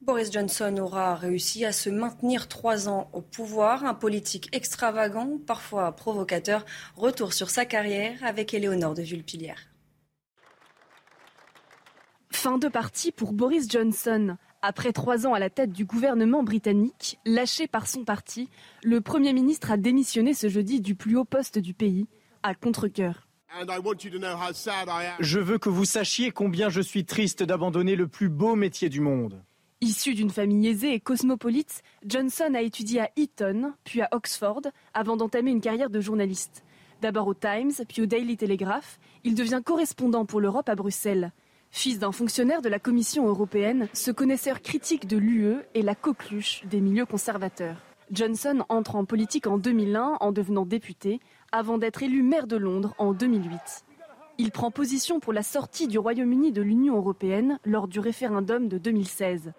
Boris 0.01 0.31
Johnson 0.31 0.77
aura 0.79 1.17
réussi 1.17 1.65
à 1.65 1.73
se 1.73 1.91
maintenir 1.91 2.47
trois 2.47 2.89
ans 2.89 3.11
au 3.13 3.23
pouvoir. 3.23 3.85
Un 3.85 3.95
politique 3.95 4.49
extravagant, 4.53 5.39
parfois 5.45 5.91
provocateur. 5.91 6.65
Retour 6.95 7.33
sur 7.33 7.51
sa 7.51 7.65
carrière 7.65 8.23
avec 8.23 8.55
Éléonore 8.55 8.95
de 8.95 9.03
Vulpilière. 9.03 9.68
Fin 12.31 12.59
de 12.59 12.69
partie 12.69 13.11
pour 13.11 13.33
Boris 13.33 13.69
Johnson. 13.71 14.37
Après 14.61 14.93
trois 14.93 15.27
ans 15.27 15.35
à 15.35 15.39
la 15.39 15.51
tête 15.51 15.73
du 15.73 15.85
gouvernement 15.85 16.43
britannique, 16.43 17.19
lâché 17.25 17.67
par 17.67 17.87
son 17.87 18.05
parti, 18.05 18.49
le 18.83 19.01
Premier 19.01 19.33
ministre 19.33 19.71
a 19.71 19.77
démissionné 19.77 20.35
ce 20.35 20.49
jeudi 20.49 20.81
du 20.81 20.95
plus 20.95 21.17
haut 21.17 21.25
poste 21.25 21.59
du 21.59 21.75
pays, 21.75 22.07
à 22.43 22.55
contre-coeur. 22.55 23.29
Je 25.21 25.39
veux 25.39 25.59
que 25.59 25.69
vous 25.69 25.85
sachiez 25.85 26.31
combien 26.31 26.69
je 26.69 26.81
suis 26.81 27.05
triste 27.05 27.43
d'abandonner 27.43 27.97
le 27.97 28.09
plus 28.09 28.29
beau 28.29 28.57
métier 28.57 28.89
du 28.89 29.01
monde. 29.01 29.43
Issu 29.81 30.15
d'une 30.15 30.31
famille 30.31 30.69
aisée 30.69 30.93
et 30.93 31.01
cosmopolite, 31.01 31.83
Johnson 32.05 32.53
a 32.55 32.63
étudié 32.63 33.01
à 33.01 33.11
Eton, 33.17 33.73
puis 33.85 34.03
à 34.03 34.09
Oxford, 34.13 34.63
avant 34.93 35.17
d'entamer 35.17 35.51
une 35.51 35.61
carrière 35.61 35.89
de 35.89 36.01
journaliste. 36.01 36.63
D'abord 37.01 37.29
au 37.29 37.35
Times, 37.35 37.73
puis 37.89 38.03
au 38.03 38.07
Daily 38.07 38.37
Telegraph, 38.37 38.99
il 39.25 39.35
devient 39.35 39.63
correspondant 39.65 40.27
pour 40.27 40.41
l'Europe 40.41 40.69
à 40.69 40.75
Bruxelles. 40.75 41.33
Fils 41.71 41.99
d'un 41.99 42.13
fonctionnaire 42.13 42.63
de 42.63 42.69
la 42.69 42.79
Commission 42.79 43.27
européenne, 43.29 43.89
ce 43.93 44.11
connaisseur 44.11 44.63
critique 44.63 45.07
de 45.07 45.17
l'UE 45.17 45.59
est 45.75 45.83
la 45.83 45.95
coqueluche 45.95 46.63
des 46.65 46.81
milieux 46.81 47.07
conservateurs. 47.07 47.77
Johnson 48.11 48.65
entre 48.69 48.97
en 48.97 49.05
politique 49.05 49.47
en 49.47 49.59
2001 49.59 50.17
en 50.21 50.33
devenant 50.33 50.65
député, 50.65 51.21
avant 51.53 51.79
d'être 51.79 52.03
élu 52.03 52.23
maire 52.23 52.47
de 52.47 52.57
Londres 52.57 52.95
en 52.99 53.13
2008. 53.13 53.61
Il 54.39 54.51
prend 54.51 54.71
position 54.71 55.21
pour 55.21 55.33
la 55.33 55.43
sortie 55.43 55.89
du 55.89 55.99
Royaume-Uni 55.99 56.53
de 56.53 56.63
l'Union 56.63 56.97
européenne 56.97 57.59
lors 57.65 57.89
du 57.89 58.01
référendum 58.01 58.69
de 58.69 58.79
2016. 58.79 59.53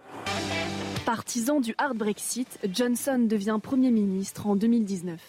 Partisan 1.06 1.60
du 1.60 1.76
hard 1.78 1.98
Brexit, 1.98 2.60
Johnson 2.72 3.20
devient 3.20 3.60
Premier 3.62 3.92
ministre 3.92 4.48
en 4.48 4.56
2019. 4.56 5.20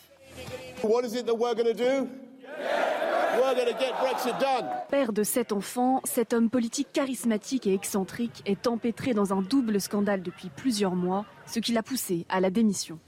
Père 4.88 5.12
de 5.12 5.22
sept 5.22 5.52
enfants, 5.52 6.00
cet 6.04 6.32
homme 6.32 6.50
politique 6.50 6.92
charismatique 6.92 7.66
et 7.66 7.74
excentrique 7.74 8.42
est 8.46 8.66
empêtré 8.66 9.14
dans 9.14 9.32
un 9.32 9.42
double 9.42 9.80
scandale 9.80 10.22
depuis 10.22 10.48
plusieurs 10.48 10.94
mois, 10.94 11.24
ce 11.46 11.60
qui 11.60 11.72
l'a 11.72 11.82
poussé 11.82 12.26
à 12.28 12.40
la 12.40 12.50
démission. 12.50 12.98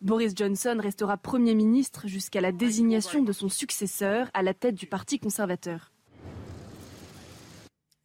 Boris 0.00 0.32
Johnson 0.34 0.78
restera 0.80 1.16
Premier 1.16 1.54
ministre 1.54 2.08
jusqu'à 2.08 2.40
la 2.40 2.50
désignation 2.50 3.22
de 3.22 3.32
son 3.32 3.48
successeur 3.48 4.28
à 4.34 4.42
la 4.42 4.52
tête 4.52 4.74
du 4.74 4.86
Parti 4.86 5.20
conservateur. 5.20 5.91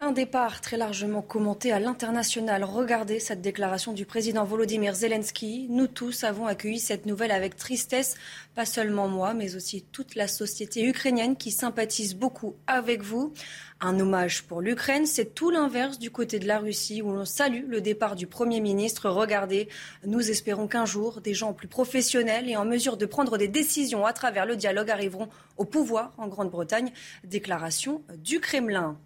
Un 0.08 0.14
départ 0.14 0.62
très 0.62 0.78
largement 0.78 1.22
commenté 1.22 1.74
à 1.74 1.82
l'international. 1.82 2.64
Regardez 2.64 3.20
cette 3.20 3.42
déclaration 3.42 3.92
du 3.92 4.06
président 4.06 4.46
Volodymyr 4.46 4.96
Zelensky. 4.96 5.68
Nous 5.70 5.88
tous 5.88 6.24
avons 6.24 6.48
accueilli 6.48 6.80
cette 6.80 7.06
nouvelle 7.06 7.32
avec 7.32 7.58
tristesse, 7.58 8.16
pas 8.56 8.66
seulement 8.66 9.10
moi, 9.10 9.34
mais 9.34 9.58
aussi 9.58 9.82
toute 9.82 10.16
la 10.16 10.30
société 10.30 10.88
ukrainienne 10.88 11.36
qui 11.36 11.52
sympathise 11.52 12.16
beaucoup 12.16 12.56
avec 12.68 13.04
vous. 13.04 13.34
Un 13.82 14.00
hommage 14.00 14.44
pour 14.44 14.62
l'Ukraine, 14.62 15.06
c'est 15.06 15.36
tout 15.36 15.50
l'inverse 15.50 16.00
du 16.00 16.10
côté 16.10 16.40
de 16.40 16.48
la 16.48 16.60
Russie 16.60 17.02
où 17.02 17.12
l'on 17.12 17.26
salue 17.26 17.66
le 17.68 17.82
départ 17.82 18.16
du 18.16 18.28
Premier 18.28 18.62
ministre. 18.62 19.10
Regardez, 19.10 19.68
nous 20.06 20.32
espérons 20.32 20.68
qu'un 20.68 20.86
jour, 20.86 21.20
des 21.20 21.34
gens 21.34 21.52
plus 21.52 21.68
professionnels 21.68 22.48
et 22.50 22.56
en 22.56 22.64
mesure 22.64 22.96
de 22.96 23.06
prendre 23.06 23.38
des 23.38 23.50
décisions 23.50 24.06
à 24.06 24.14
travers 24.14 24.46
le 24.46 24.56
dialogue 24.56 24.90
arriveront 24.90 25.28
au 25.58 25.66
pouvoir 25.66 26.14
en 26.18 26.30
Grande-Bretagne. 26.30 26.94
Déclaration 27.26 28.04
du 28.18 28.40
Kremlin. 28.40 28.98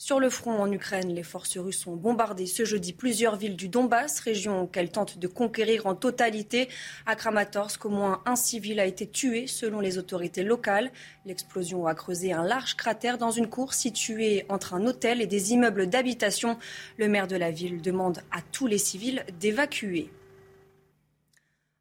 Sur 0.00 0.20
le 0.20 0.30
front 0.30 0.60
en 0.60 0.70
Ukraine, 0.70 1.12
les 1.12 1.24
forces 1.24 1.58
russes 1.58 1.84
ont 1.88 1.96
bombardé 1.96 2.46
ce 2.46 2.64
jeudi 2.64 2.92
plusieurs 2.92 3.34
villes 3.34 3.56
du 3.56 3.68
Donbass, 3.68 4.20
région 4.20 4.68
qu'elles 4.68 4.92
tentent 4.92 5.18
de 5.18 5.26
conquérir 5.26 5.86
en 5.86 5.96
totalité. 5.96 6.68
À 7.04 7.16
Kramatorsk, 7.16 7.84
au 7.84 7.88
moins 7.88 8.22
un 8.24 8.36
civil 8.36 8.78
a 8.78 8.86
été 8.86 9.08
tué 9.08 9.48
selon 9.48 9.80
les 9.80 9.98
autorités 9.98 10.44
locales. 10.44 10.92
L'explosion 11.26 11.88
a 11.88 11.96
creusé 11.96 12.32
un 12.32 12.44
large 12.44 12.76
cratère 12.76 13.18
dans 13.18 13.32
une 13.32 13.48
cour 13.48 13.74
située 13.74 14.46
entre 14.48 14.74
un 14.74 14.86
hôtel 14.86 15.20
et 15.20 15.26
des 15.26 15.52
immeubles 15.52 15.88
d'habitation. 15.88 16.58
Le 16.96 17.08
maire 17.08 17.26
de 17.26 17.36
la 17.36 17.50
ville 17.50 17.82
demande 17.82 18.22
à 18.30 18.40
tous 18.40 18.68
les 18.68 18.78
civils 18.78 19.24
d'évacuer. 19.40 20.12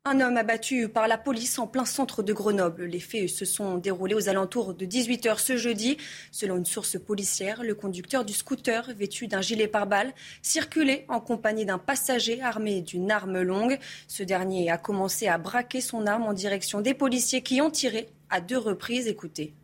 Un 0.10 0.22
homme 0.22 0.38
abattu 0.38 0.88
par 0.88 1.10
la 1.10 1.18
police 1.18 1.60
en 1.60 1.68
plein 1.68 1.84
centre 1.84 2.24
de 2.24 2.32
Grenoble. 2.32 2.86
Les 2.86 3.02
faits 3.02 3.28
se 3.28 3.44
sont 3.44 3.76
déroulés 3.78 4.16
aux 4.16 4.30
alentours 4.30 4.74
de 4.74 4.86
18h 4.86 5.38
ce 5.38 5.58
jeudi. 5.58 5.98
Selon 6.32 6.56
une 6.56 6.66
source 6.66 6.98
policière, 6.98 7.62
le 7.62 7.76
conducteur 7.76 8.24
du 8.24 8.32
scooter, 8.32 8.90
vêtu 8.96 9.28
d'un 9.28 9.42
gilet 9.42 9.68
pare-balles, 9.68 10.14
circulait 10.42 11.06
en 11.10 11.20
compagnie 11.20 11.66
d'un 11.66 11.78
passager 11.78 12.42
armé 12.42 12.80
d'une 12.80 13.12
arme 13.12 13.42
longue. 13.42 13.80
Ce 14.08 14.24
dernier 14.24 14.72
a 14.72 14.78
commencé 14.78 15.28
à 15.28 15.38
braquer 15.38 15.82
son 15.82 16.08
arme 16.08 16.24
en 16.24 16.34
direction 16.34 16.80
des 16.80 16.94
policiers 16.94 17.44
qui 17.44 17.60
ont 17.60 17.70
tiré 17.70 18.08
à 18.30 18.40
deux 18.40 18.58
reprises. 18.58 19.08
Écoutez. 19.08 19.56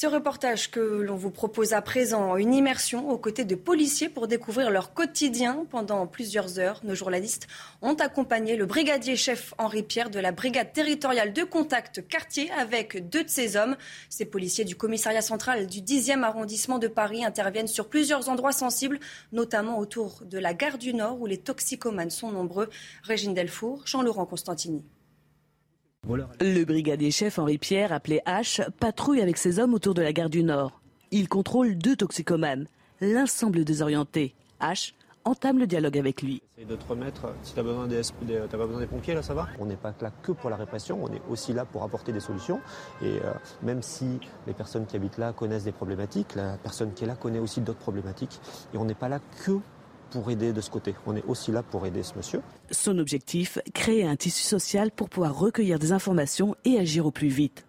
Ce 0.00 0.06
reportage 0.06 0.70
que 0.70 0.78
l'on 0.78 1.16
vous 1.16 1.32
propose 1.32 1.72
à 1.72 1.82
présent, 1.82 2.36
une 2.36 2.54
immersion 2.54 3.10
aux 3.10 3.18
côtés 3.18 3.44
de 3.44 3.56
policiers 3.56 4.08
pour 4.08 4.28
découvrir 4.28 4.70
leur 4.70 4.94
quotidien 4.94 5.66
pendant 5.70 6.06
plusieurs 6.06 6.60
heures. 6.60 6.78
Nos 6.84 6.94
journalistes 6.94 7.48
ont 7.82 7.94
accompagné 7.94 8.54
le 8.54 8.64
brigadier 8.64 9.16
chef 9.16 9.54
Henri 9.58 9.82
Pierre 9.82 10.10
de 10.10 10.20
la 10.20 10.30
brigade 10.30 10.72
territoriale 10.72 11.32
de 11.32 11.42
contact 11.42 12.06
quartier 12.06 12.48
avec 12.52 13.08
deux 13.08 13.24
de 13.24 13.28
ses 13.28 13.56
hommes. 13.56 13.76
Ces 14.08 14.24
policiers 14.24 14.64
du 14.64 14.76
commissariat 14.76 15.20
central 15.20 15.66
du 15.66 15.80
10e 15.80 16.22
arrondissement 16.22 16.78
de 16.78 16.86
Paris 16.86 17.24
interviennent 17.24 17.66
sur 17.66 17.88
plusieurs 17.88 18.28
endroits 18.28 18.52
sensibles, 18.52 19.00
notamment 19.32 19.80
autour 19.80 20.22
de 20.24 20.38
la 20.38 20.54
gare 20.54 20.78
du 20.78 20.94
Nord 20.94 21.20
où 21.20 21.26
les 21.26 21.38
toxicomanes 21.38 22.10
sont 22.10 22.30
nombreux. 22.30 22.70
Régine 23.02 23.34
Delfour, 23.34 23.82
Jean-Laurent 23.84 24.26
Constantini. 24.26 24.84
Le 26.08 26.64
brigadier 26.64 27.10
chef 27.10 27.38
Henri 27.38 27.58
Pierre, 27.58 27.92
appelé 27.92 28.22
H, 28.24 28.66
patrouille 28.80 29.20
avec 29.20 29.36
ses 29.36 29.58
hommes 29.58 29.74
autour 29.74 29.92
de 29.92 30.00
la 30.00 30.14
gare 30.14 30.30
du 30.30 30.42
Nord. 30.42 30.80
Il 31.10 31.28
contrôle 31.28 31.76
deux 31.76 31.96
toxicomanes. 31.96 32.66
L'un 33.02 33.26
semble 33.26 33.62
désorienté. 33.64 34.34
H 34.60 34.94
entame 35.24 35.58
le 35.58 35.66
dialogue 35.66 35.98
avec 35.98 36.22
lui. 36.22 36.40
de 36.66 36.76
te 36.76 36.86
remettre, 36.86 37.34
si 37.42 37.52
tu 37.52 37.58
n'as 37.58 37.64
besoin 37.64 37.86
des, 37.86 38.00
pas 38.50 38.56
besoin 38.56 38.80
des 38.80 38.86
pompiers, 38.86 39.14
là 39.14 39.22
ça 39.22 39.34
va? 39.34 39.48
On 39.58 39.66
n'est 39.66 39.76
pas 39.76 39.92
là 40.00 40.10
que 40.22 40.32
pour 40.32 40.48
la 40.48 40.56
répression, 40.56 40.98
on 41.02 41.12
est 41.12 41.20
aussi 41.28 41.52
là 41.52 41.66
pour 41.66 41.82
apporter 41.82 42.12
des 42.12 42.20
solutions. 42.20 42.60
Et 43.02 43.18
euh, 43.22 43.34
même 43.62 43.82
si 43.82 44.18
les 44.46 44.54
personnes 44.54 44.86
qui 44.86 44.96
habitent 44.96 45.18
là 45.18 45.34
connaissent 45.34 45.64
des 45.64 45.72
problématiques, 45.72 46.34
la 46.36 46.56
personne 46.56 46.94
qui 46.94 47.04
est 47.04 47.06
là 47.06 47.16
connaît 47.16 47.38
aussi 47.38 47.60
d'autres 47.60 47.80
problématiques. 47.80 48.40
Et 48.72 48.78
on 48.78 48.86
n'est 48.86 48.94
pas 48.94 49.10
là 49.10 49.20
que 49.44 49.58
pour 50.10 50.30
aider 50.30 50.52
de 50.52 50.60
ce 50.60 50.70
côté. 50.70 50.94
On 51.06 51.16
est 51.16 51.24
aussi 51.26 51.52
là 51.52 51.62
pour 51.62 51.86
aider 51.86 52.02
ce 52.02 52.14
monsieur. 52.16 52.40
Son 52.70 52.98
objectif, 52.98 53.58
créer 53.74 54.06
un 54.06 54.16
tissu 54.16 54.42
social 54.42 54.90
pour 54.90 55.08
pouvoir 55.08 55.38
recueillir 55.38 55.78
des 55.78 55.92
informations 55.92 56.54
et 56.64 56.78
agir 56.78 57.06
au 57.06 57.10
plus 57.10 57.28
vite. 57.28 57.66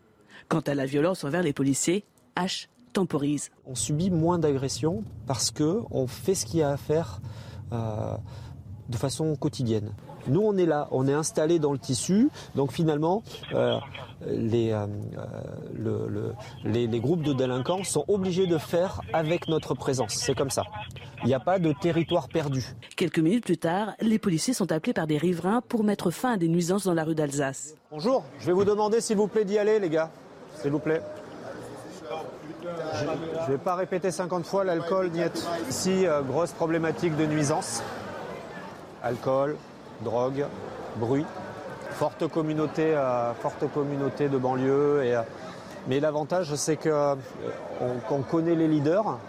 Quant 0.48 0.62
à 0.62 0.74
la 0.74 0.86
violence 0.86 1.24
envers 1.24 1.44
les 1.44 1.54
policiers, 1.54 2.06
H 2.36 2.68
temporise. 2.94 3.52
On 3.66 3.76
subit 3.76 4.10
moins 4.10 4.40
d'agressions 4.40 5.04
parce 5.28 5.52
qu'on 5.52 6.08
fait 6.08 6.36
ce 6.36 6.46
qu'il 6.46 6.60
y 6.60 6.64
a 6.64 6.72
à 6.72 6.78
faire 6.78 7.22
euh, 7.72 8.16
de 8.90 8.98
façon 8.98 9.36
quotidienne. 9.36 9.92
Nous, 10.28 10.42
on 10.42 10.58
est 10.58 10.66
là, 10.66 10.88
on 10.92 11.08
est 11.08 11.14
installé 11.14 11.60
dans 11.60 11.72
le 11.72 11.80
tissu. 11.80 12.30
Donc 12.56 12.72
finalement, 12.72 13.24
euh, 13.54 13.78
les, 14.28 14.72
euh, 14.72 14.86
les, 16.66 16.88
les, 16.88 17.00
groupes 17.00 17.24
de 17.24 17.34
délinquants 17.34 17.84
sont 17.84 18.04
obligés 18.08 18.48
de 18.48 18.58
faire 18.58 19.02
avec 19.14 19.48
notre 19.48 19.76
présence. 19.76 20.14
C'est 20.14 20.36
comme 20.36 20.50
ça. 20.50 20.64
Il 21.24 21.28
n'y 21.28 21.34
a 21.34 21.40
pas 21.40 21.60
de 21.60 21.74
territoire 21.74 22.28
perdu. 22.30 22.66
Quelques 22.96 23.20
minutes 23.20 23.46
plus 23.46 23.58
tard, 23.58 23.94
les 24.02 24.20
policiers 24.20 24.54
sont 24.54 24.72
appelés 24.72 24.94
par 24.94 25.08
des 25.08 25.18
riverains 25.18 25.62
pour 25.68 25.84
mettre 25.84 26.12
fin 26.12 26.34
à 26.34 26.38
des 26.38 26.48
nuisances 26.48 26.86
dans 26.86 26.94
la 26.94 27.04
rue 27.04 27.16
d'Alsace. 27.16 27.76
Bonjour, 27.92 28.24
je 28.40 28.48
vais 28.48 28.54
vous 28.54 28.66
demander 28.66 29.02
s'il 29.02 29.18
vous 29.18 29.28
plaît 29.28 29.46
d'y 29.46 29.58
aller, 29.58 29.80
les 29.80 29.90
gars. 29.90 30.10
S'il 30.56 30.72
vous 30.72 30.80
plaît. 30.80 31.02
Je 32.62 33.06
ne 33.06 33.52
vais 33.52 33.58
pas 33.58 33.76
répéter 33.76 34.12
50 34.12 34.46
fois 34.46 34.64
l'alcool, 34.64 35.10
niet. 35.12 35.48
Si, 35.70 36.06
euh, 36.06 36.22
grosse 36.22 36.52
problématique 36.52 37.16
de 37.16 37.26
nuisance. 37.26 37.82
Alcool, 39.04 39.56
drogue, 40.04 40.46
bruit. 40.98 41.26
Forte 41.92 42.28
communauté, 42.28 42.96
euh, 42.96 43.34
forte 43.34 43.72
communauté 43.74 44.30
de 44.30 44.38
banlieue. 44.38 45.02
Euh, 45.02 45.22
mais 45.88 46.00
l'avantage, 46.00 46.54
c'est 46.56 46.78
qu'on 46.78 47.18
on 48.10 48.22
connaît 48.22 48.56
les 48.56 48.68
leaders. 48.68 49.20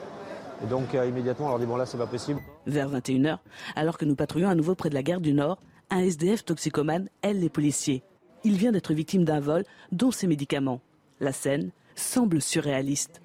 Et 0.63 0.67
donc, 0.67 0.93
immédiatement, 0.93 1.47
on 1.47 1.49
leur 1.51 1.59
dit 1.59 1.67
bon, 1.67 1.77
là, 1.77 1.87
c'est 1.87 1.97
pas 1.97 2.07
possible. 2.07 2.41
Vers 2.67 2.91
21h, 2.91 3.39
alors 3.77 3.97
que 3.97 4.05
nous 4.05 4.15
patrouillons 4.15 4.51
à 4.51 4.55
nouveau 4.55 4.75
près 4.75 4.91
de 4.91 4.95
la 4.95 5.03
gare 5.03 5.21
du 5.21 5.33
Nord, 5.33 5.59
un 5.91 6.01
SDF 6.01 6.45
toxicomane 6.45 7.09
aide 7.23 7.41
les 7.41 7.49
policiers. 7.49 8.03
Il 8.45 8.57
vient 8.57 8.73
d'être 8.73 8.93
victime 8.93 9.25
d'un 9.25 9.41
vol, 9.41 9.65
dont 9.93 10.11
ses 10.11 10.27
médicaments. 10.27 10.81
La 11.19 11.33
scène 11.33 11.71
semble 11.95 12.41
surréaliste. 12.41 13.21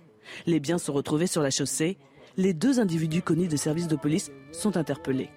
Les 0.46 0.60
biens 0.60 0.78
sont 0.78 0.94
retrouvés 0.94 1.28
sur 1.28 1.42
la 1.42 1.52
chaussée. 1.52 1.98
Les 2.38 2.54
deux 2.54 2.80
individus 2.80 3.22
connus 3.22 3.48
des 3.48 3.58
services 3.58 3.88
de 3.88 3.96
police 3.96 4.32
sont 4.52 4.78
interpellés. 4.78 5.30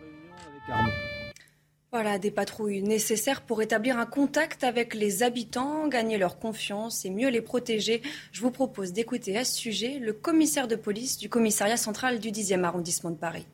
Voilà, 1.91 2.19
des 2.19 2.31
patrouilles 2.31 2.83
nécessaires 2.83 3.41
pour 3.41 3.63
établir 3.63 3.99
un 3.99 4.05
contact 4.05 4.63
avec 4.63 4.93
les 4.93 5.23
habitants, 5.23 5.89
gagner 5.89 6.19
leur 6.19 6.39
confiance 6.39 7.07
et 7.07 7.11
mieux 7.11 7.31
les 7.31 7.41
protéger. 7.41 8.03
Je 8.31 8.43
vous 8.43 8.51
propose 8.51 8.93
d'écouter 8.93 9.39
à 9.39 9.45
ce 9.45 9.57
sujet 9.57 9.99
le 9.99 10.13
commissaire 10.13 10.69
de 10.69 10.77
police 10.77 11.17
du 11.17 11.31
commissariat 11.31 11.79
central 11.79 12.19
du 12.19 12.31
10e 12.31 12.65
arrondissement 12.65 13.11
de 13.11 13.17
Paris. 13.17 13.47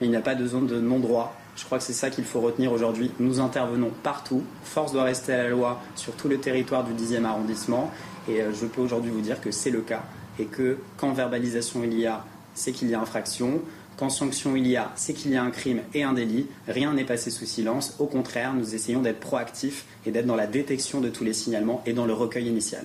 Il 0.00 0.08
n'y 0.08 0.16
a 0.16 0.22
pas 0.22 0.34
de 0.34 0.46
zone 0.46 0.66
de 0.66 0.80
non-droit. 0.80 1.36
Je 1.54 1.64
crois 1.64 1.76
que 1.76 1.84
c'est 1.84 1.92
ça 1.92 2.08
qu'il 2.08 2.24
faut 2.24 2.40
retenir 2.40 2.72
aujourd'hui. 2.72 3.10
Nous 3.20 3.38
intervenons 3.38 3.90
partout. 4.02 4.42
Force 4.64 4.92
doit 4.92 5.04
rester 5.04 5.34
à 5.34 5.42
la 5.44 5.48
loi 5.50 5.80
sur 5.94 6.14
tout 6.16 6.28
le 6.28 6.38
territoire 6.38 6.84
du 6.84 6.94
10e 6.94 7.24
arrondissement. 7.24 7.90
Et 8.28 8.40
euh, 8.40 8.52
je 8.52 8.64
peux 8.64 8.80
aujourd'hui 8.80 9.10
vous 9.10 9.20
dire 9.20 9.40
que 9.40 9.50
c'est 9.50 9.70
le 9.70 9.82
cas 9.82 10.02
et 10.38 10.46
que 10.46 10.78
quand 10.96 11.12
verbalisation 11.12 11.84
il 11.84 11.98
y 11.98 12.06
a, 12.06 12.24
c'est 12.54 12.72
qu'il 12.72 12.88
y 12.88 12.94
a 12.94 13.00
infraction. 13.00 13.60
Quand 13.96 14.10
sanction 14.10 14.56
il 14.56 14.66
y 14.66 14.76
a, 14.76 14.90
c'est 14.96 15.12
qu'il 15.12 15.30
y 15.32 15.36
a 15.36 15.42
un 15.42 15.50
crime 15.50 15.80
et 15.94 16.02
un 16.02 16.12
délit. 16.12 16.46
Rien 16.66 16.92
n'est 16.94 17.04
passé 17.04 17.30
sous 17.30 17.44
silence. 17.44 17.96
Au 17.98 18.06
contraire, 18.06 18.54
nous 18.54 18.74
essayons 18.74 19.02
d'être 19.02 19.20
proactifs 19.20 19.84
et 20.06 20.10
d'être 20.10 20.26
dans 20.26 20.36
la 20.36 20.46
détection 20.46 21.00
de 21.00 21.08
tous 21.08 21.24
les 21.24 21.34
signalements 21.34 21.82
et 21.86 21.92
dans 21.92 22.06
le 22.06 22.12
recueil 22.12 22.48
initial. 22.48 22.84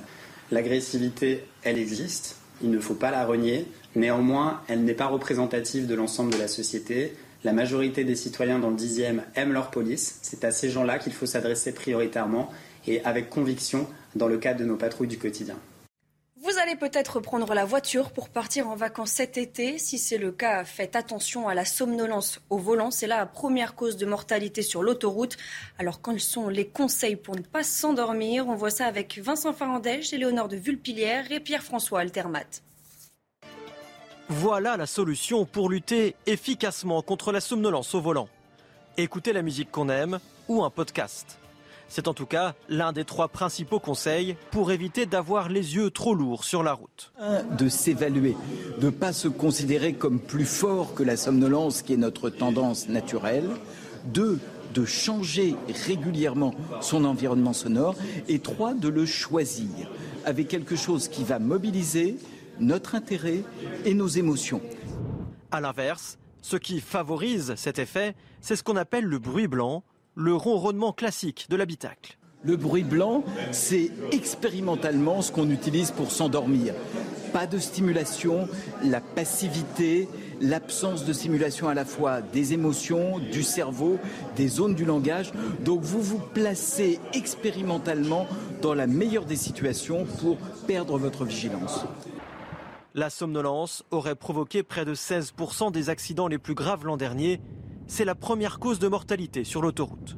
L'agressivité, 0.51 1.43
elle 1.63 1.77
existe. 1.77 2.37
Il 2.61 2.71
ne 2.71 2.79
faut 2.79 2.93
pas 2.93 3.11
la 3.11 3.25
renier. 3.25 3.65
Néanmoins, 3.95 4.61
elle 4.67 4.83
n'est 4.83 4.93
pas 4.93 5.07
représentative 5.07 5.87
de 5.87 5.95
l'ensemble 5.95 6.33
de 6.33 6.37
la 6.37 6.47
société. 6.47 7.13
La 7.43 7.53
majorité 7.53 8.03
des 8.03 8.15
citoyens 8.15 8.59
dans 8.59 8.69
le 8.69 8.75
dixième 8.75 9.23
aiment 9.35 9.53
leur 9.53 9.71
police. 9.71 10.19
C'est 10.21 10.43
à 10.43 10.51
ces 10.51 10.69
gens-là 10.69 10.99
qu'il 10.99 11.13
faut 11.13 11.25
s'adresser 11.25 11.71
prioritairement 11.71 12.51
et 12.85 13.03
avec 13.03 13.29
conviction 13.29 13.87
dans 14.15 14.27
le 14.27 14.37
cadre 14.37 14.59
de 14.59 14.65
nos 14.65 14.75
patrouilles 14.75 15.07
du 15.07 15.17
quotidien. 15.17 15.57
Vous 16.43 16.59
allez 16.61 16.75
peut-être 16.75 17.19
prendre 17.19 17.51
la 17.55 17.65
voiture 17.65 18.11
pour 18.11 18.29
partir 18.29 18.67
en 18.67 18.75
vacances 18.75 19.09
cet 19.09 19.37
été. 19.37 19.79
Si 19.79 19.97
c'est 19.97 20.19
le 20.19 20.31
cas, 20.31 20.63
faites 20.65 20.95
attention 20.95 21.47
à 21.47 21.55
la 21.55 21.65
somnolence 21.65 22.41
au 22.51 22.59
volant. 22.59 22.91
C'est 22.91 23.07
la 23.07 23.25
première 23.25 23.73
cause 23.73 23.97
de 23.97 24.05
mortalité 24.05 24.61
sur 24.61 24.83
l'autoroute. 24.83 25.35
Alors, 25.79 25.99
quels 25.99 26.19
sont 26.19 26.47
les 26.47 26.67
conseils 26.67 27.15
pour 27.15 27.35
ne 27.35 27.41
pas 27.41 27.63
s'endormir? 27.63 28.47
On 28.47 28.55
voit 28.55 28.69
ça 28.69 28.85
avec 28.85 29.17
Vincent 29.17 29.51
Farandège, 29.51 30.13
Éléonore 30.13 30.47
de 30.47 30.57
Vulpilière 30.57 31.31
et 31.31 31.39
Pierre-François 31.39 32.01
Altermat. 32.01 32.61
Voilà 34.29 34.77
la 34.77 34.85
solution 34.85 35.45
pour 35.45 35.69
lutter 35.69 36.15
efficacement 36.27 37.01
contre 37.01 37.31
la 37.31 37.41
somnolence 37.41 37.95
au 37.95 38.01
volant. 38.01 38.29
Écoutez 38.97 39.33
la 39.33 39.41
musique 39.41 39.71
qu'on 39.71 39.89
aime 39.89 40.19
ou 40.47 40.63
un 40.63 40.69
podcast. 40.69 41.39
C'est 41.89 42.07
en 42.07 42.13
tout 42.13 42.25
cas 42.25 42.53
l'un 42.69 42.91
des 42.91 43.05
trois 43.05 43.27
principaux 43.27 43.79
conseils 43.79 44.35
pour 44.51 44.71
éviter 44.71 45.05
d'avoir 45.05 45.49
les 45.49 45.75
yeux 45.75 45.89
trop 45.89 46.13
lourds 46.13 46.43
sur 46.43 46.63
la 46.63 46.73
route. 46.73 47.11
de 47.57 47.69
s'évaluer, 47.69 48.35
de 48.79 48.87
ne 48.87 48.91
pas 48.91 49.13
se 49.13 49.27
considérer 49.27 49.93
comme 49.93 50.19
plus 50.19 50.45
fort 50.45 50.93
que 50.93 51.03
la 51.03 51.17
somnolence 51.17 51.81
qui 51.81 51.93
est 51.93 51.97
notre 51.97 52.29
tendance 52.29 52.89
naturelle. 52.89 53.49
Deux, 54.05 54.39
de 54.73 54.85
changer 54.85 55.55
régulièrement 55.87 56.53
son 56.81 57.05
environnement 57.05 57.53
sonore. 57.53 57.95
Et 58.27 58.39
trois, 58.39 58.73
de 58.73 58.89
le 58.89 59.05
choisir 59.05 59.89
avec 60.25 60.47
quelque 60.49 60.75
chose 60.75 61.07
qui 61.07 61.23
va 61.23 61.39
mobiliser 61.39 62.17
notre 62.59 62.95
intérêt 62.95 63.43
et 63.85 63.93
nos 63.93 64.07
émotions. 64.07 64.61
A 65.51 65.61
l'inverse, 65.61 66.17
ce 66.41 66.57
qui 66.57 66.81
favorise 66.81 67.55
cet 67.55 67.79
effet, 67.79 68.15
c'est 68.41 68.55
ce 68.55 68.63
qu'on 68.63 68.75
appelle 68.75 69.05
le 69.05 69.19
bruit 69.19 69.47
blanc 69.47 69.83
le 70.17 70.33
ronronnement 70.33 70.93
classique 70.93 71.45
de 71.49 71.55
l'habitacle. 71.55 72.17
Le 72.41 72.57
bruit 72.57 72.83
blanc, 72.83 73.23
c'est 73.51 73.91
expérimentalement 74.11 75.21
ce 75.21 75.31
qu'on 75.31 75.49
utilise 75.51 75.91
pour 75.91 76.11
s'endormir. 76.11 76.73
Pas 77.33 77.45
de 77.45 77.59
stimulation, 77.59 78.47
la 78.83 78.99
passivité, 78.99 80.09
l'absence 80.41 81.05
de 81.05 81.13
stimulation 81.13 81.67
à 81.67 81.75
la 81.75 81.85
fois 81.85 82.21
des 82.21 82.53
émotions, 82.53 83.19
du 83.19 83.43
cerveau, 83.43 83.99
des 84.35 84.47
zones 84.47 84.73
du 84.73 84.85
langage. 84.85 85.31
Donc 85.63 85.81
vous 85.81 86.01
vous 86.01 86.19
placez 86.33 86.99
expérimentalement 87.13 88.25
dans 88.61 88.73
la 88.73 88.87
meilleure 88.87 89.25
des 89.25 89.35
situations 89.35 90.05
pour 90.19 90.37
perdre 90.65 90.97
votre 90.97 91.25
vigilance. 91.25 91.85
La 92.95 93.11
somnolence 93.11 93.83
aurait 93.91 94.15
provoqué 94.15 94.63
près 94.63 94.85
de 94.85 94.95
16% 94.95 95.71
des 95.71 95.89
accidents 95.91 96.27
les 96.27 96.39
plus 96.39 96.55
graves 96.55 96.85
l'an 96.85 96.97
dernier 96.97 97.39
c'est 97.87 98.05
la 98.05 98.15
première 98.15 98.59
cause 98.59 98.79
de 98.79 98.87
mortalité 98.87 99.43
sur 99.43 99.61
l'autoroute. 99.61 100.17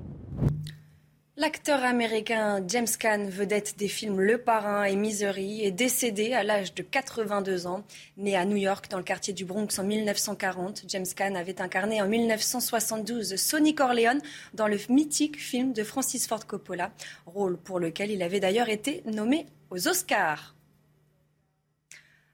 L'acteur 1.39 1.85
américain 1.85 2.61
James 2.67 2.87
Caan, 2.99 3.29
vedette 3.29 3.77
des 3.77 3.87
films 3.87 4.19
Le 4.19 4.39
Parrain 4.39 4.83
et 4.83 4.97
Misery, 4.97 5.63
est 5.63 5.71
décédé 5.71 6.33
à 6.33 6.43
l'âge 6.43 6.73
de 6.73 6.83
82 6.83 7.65
ans. 7.65 7.85
Né 8.17 8.35
à 8.35 8.43
New 8.43 8.57
York, 8.57 8.89
dans 8.89 8.97
le 8.97 9.05
quartier 9.05 9.33
du 9.33 9.45
Bronx 9.45 9.79
en 9.79 9.85
1940, 9.85 10.83
James 10.89 11.05
Caan 11.15 11.35
avait 11.35 11.61
incarné 11.61 12.01
en 12.01 12.09
1972 12.09 13.37
Sonny 13.37 13.73
Corleone 13.73 14.19
dans 14.53 14.67
le 14.67 14.77
mythique 14.89 15.39
film 15.39 15.71
de 15.71 15.85
Francis 15.85 16.27
Ford 16.27 16.45
Coppola, 16.45 16.91
rôle 17.25 17.55
pour 17.55 17.79
lequel 17.79 18.11
il 18.11 18.21
avait 18.21 18.41
d'ailleurs 18.41 18.67
été 18.67 19.01
nommé 19.05 19.45
aux 19.69 19.87
Oscars. 19.87 20.55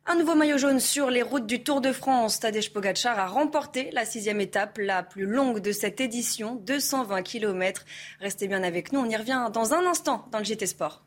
Un 0.07 0.17
nouveau 0.17 0.35
maillot 0.35 0.59
jaune 0.59 0.79
sur 0.79 1.09
les 1.09 1.23
routes 1.23 1.47
du 1.47 1.63
Tour 1.63 1.81
de 1.81 1.91
France. 1.91 2.39
Tadej 2.39 2.71
Pogacar 2.71 3.17
a 3.17 3.25
remporté 3.25 3.89
la 3.91 4.05
sixième 4.05 4.39
étape, 4.39 4.77
la 4.77 5.01
plus 5.01 5.25
longue 5.25 5.61
de 5.61 5.71
cette 5.71 5.99
édition, 5.99 6.55
220 6.55 7.23
km. 7.23 7.83
Restez 8.19 8.47
bien 8.47 8.61
avec 8.61 8.91
nous, 8.91 8.99
on 8.99 9.09
y 9.09 9.15
revient 9.15 9.49
dans 9.51 9.73
un 9.73 9.83
instant 9.87 10.27
dans 10.31 10.37
le 10.37 10.45
GT 10.45 10.67
Sport. 10.67 11.04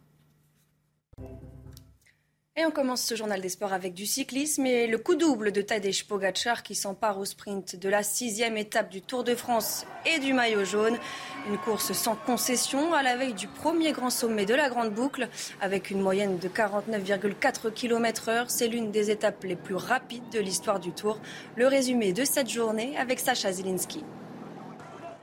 Et 2.60 2.66
on 2.66 2.72
commence 2.72 3.02
ce 3.02 3.14
journal 3.14 3.40
des 3.40 3.50
sports 3.50 3.72
avec 3.72 3.94
du 3.94 4.04
cyclisme 4.04 4.66
et 4.66 4.88
le 4.88 4.98
coup 4.98 5.14
double 5.14 5.52
de 5.52 5.62
Tadej 5.62 6.08
Pogacar 6.08 6.64
qui 6.64 6.74
s'empare 6.74 7.16
au 7.20 7.24
sprint 7.24 7.76
de 7.76 7.88
la 7.88 8.02
sixième 8.02 8.56
étape 8.56 8.90
du 8.90 9.00
Tour 9.00 9.22
de 9.22 9.36
France 9.36 9.86
et 10.04 10.18
du 10.18 10.32
maillot 10.32 10.64
jaune. 10.64 10.98
Une 11.48 11.58
course 11.58 11.92
sans 11.92 12.16
concession 12.16 12.94
à 12.94 13.04
la 13.04 13.16
veille 13.16 13.34
du 13.34 13.46
premier 13.46 13.92
grand 13.92 14.10
sommet 14.10 14.44
de 14.44 14.56
la 14.56 14.70
Grande 14.70 14.90
Boucle 14.90 15.28
avec 15.60 15.92
une 15.92 16.00
moyenne 16.00 16.38
de 16.38 16.48
49,4 16.48 17.72
km 17.72 18.28
heure. 18.28 18.50
C'est 18.50 18.66
l'une 18.66 18.90
des 18.90 19.12
étapes 19.12 19.44
les 19.44 19.54
plus 19.54 19.76
rapides 19.76 20.28
de 20.32 20.40
l'histoire 20.40 20.80
du 20.80 20.90
Tour. 20.90 21.20
Le 21.54 21.68
résumé 21.68 22.12
de 22.12 22.24
cette 22.24 22.50
journée 22.50 22.96
avec 22.98 23.20
Sacha 23.20 23.52
Zielinski 23.52 24.02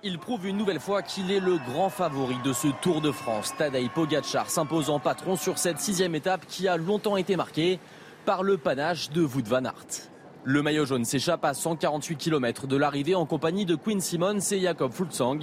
il 0.08 0.20
prouve 0.20 0.46
une 0.46 0.58
nouvelle 0.58 0.80
fois 0.80 1.02
qu'il 1.02 1.32
est 1.32 1.40
le 1.40 1.58
grand 1.58 1.90
favori 1.90 2.36
de 2.44 2.54
ce 2.54 2.68
Tour 2.80 3.02
de 3.02 3.12
France. 3.12 3.56
Tadej 3.58 3.90
Pogacar 3.90 4.52
s'impose 4.52 4.92
en 4.92 5.00
patron 5.00 5.36
sur 5.36 5.58
cette 5.58 5.80
sixième 5.80 6.14
étape 6.14 6.46
qui 6.48 6.68
a 6.68 6.78
longtemps 6.78 7.18
été 7.18 7.36
marquée 7.36 7.80
par 8.24 8.44
le 8.44 8.60
panache 8.60 9.10
de 9.10 9.24
Wout 9.24 9.48
van 9.48 9.66
Aert. 9.66 10.12
Le 10.44 10.62
maillot 10.62 10.86
jaune 10.86 11.06
s'échappe 11.06 11.44
à 11.44 11.56
148 11.56 12.18
km 12.18 12.68
de 12.68 12.78
l'arrivée 12.78 13.16
en 13.16 13.26
compagnie 13.26 13.66
de 13.66 13.74
Quinn 13.74 14.00
Simmons 14.00 14.38
et 14.52 14.62
Jacob 14.62 14.92
Fulsang. 14.92 15.40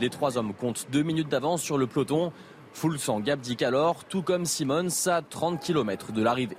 Les 0.00 0.10
trois 0.10 0.38
hommes 0.38 0.54
comptent 0.54 0.86
deux 0.92 1.02
minutes 1.02 1.28
d'avance 1.28 1.60
sur 1.60 1.76
le 1.76 1.88
peloton. 1.88 2.32
Fulsang 2.74 3.26
abdique 3.26 3.62
alors, 3.62 4.04
tout 4.04 4.22
comme 4.22 4.44
Simmons, 4.44 5.08
à 5.08 5.22
30 5.22 5.58
km 5.58 6.12
de 6.12 6.22
l'arrivée. 6.22 6.56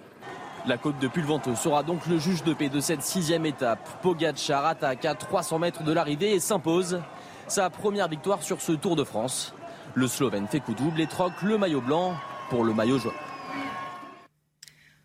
La 0.68 0.78
côte 0.78 1.00
de 1.00 1.08
Pulventeux 1.08 1.56
sera 1.56 1.84
donc 1.84 2.06
le 2.08 2.20
juge 2.20 2.44
de 2.44 2.54
paix 2.54 2.68
de 2.68 2.82
cette 2.82 3.02
sixième 3.02 3.46
étape. 3.46 4.02
Pogacar 4.02 4.66
attaque 4.66 5.06
à 5.06 5.16
300 5.16 5.60
mètres 5.60 5.84
de 5.84 5.94
l'arrivée 5.94 6.34
et 6.34 6.42
s'impose. 6.42 7.00
Sa 7.50 7.72
première 7.72 8.08
victoire 8.08 8.44
sur 8.44 8.62
ce 8.62 8.74
Tour 8.74 8.96
de 8.96 9.04
France. 9.04 9.56
Le 9.96 10.08
Slovène 10.08 10.48
fait 10.48 10.60
coup 10.60 10.76
double 10.76 11.02
et 11.02 11.08
troque 11.08 11.42
le 11.42 11.58
maillot 11.58 11.82
blanc 11.82 12.14
pour 12.52 12.64
le 12.64 12.76
maillot 12.76 13.00
jaune. 13.00 13.12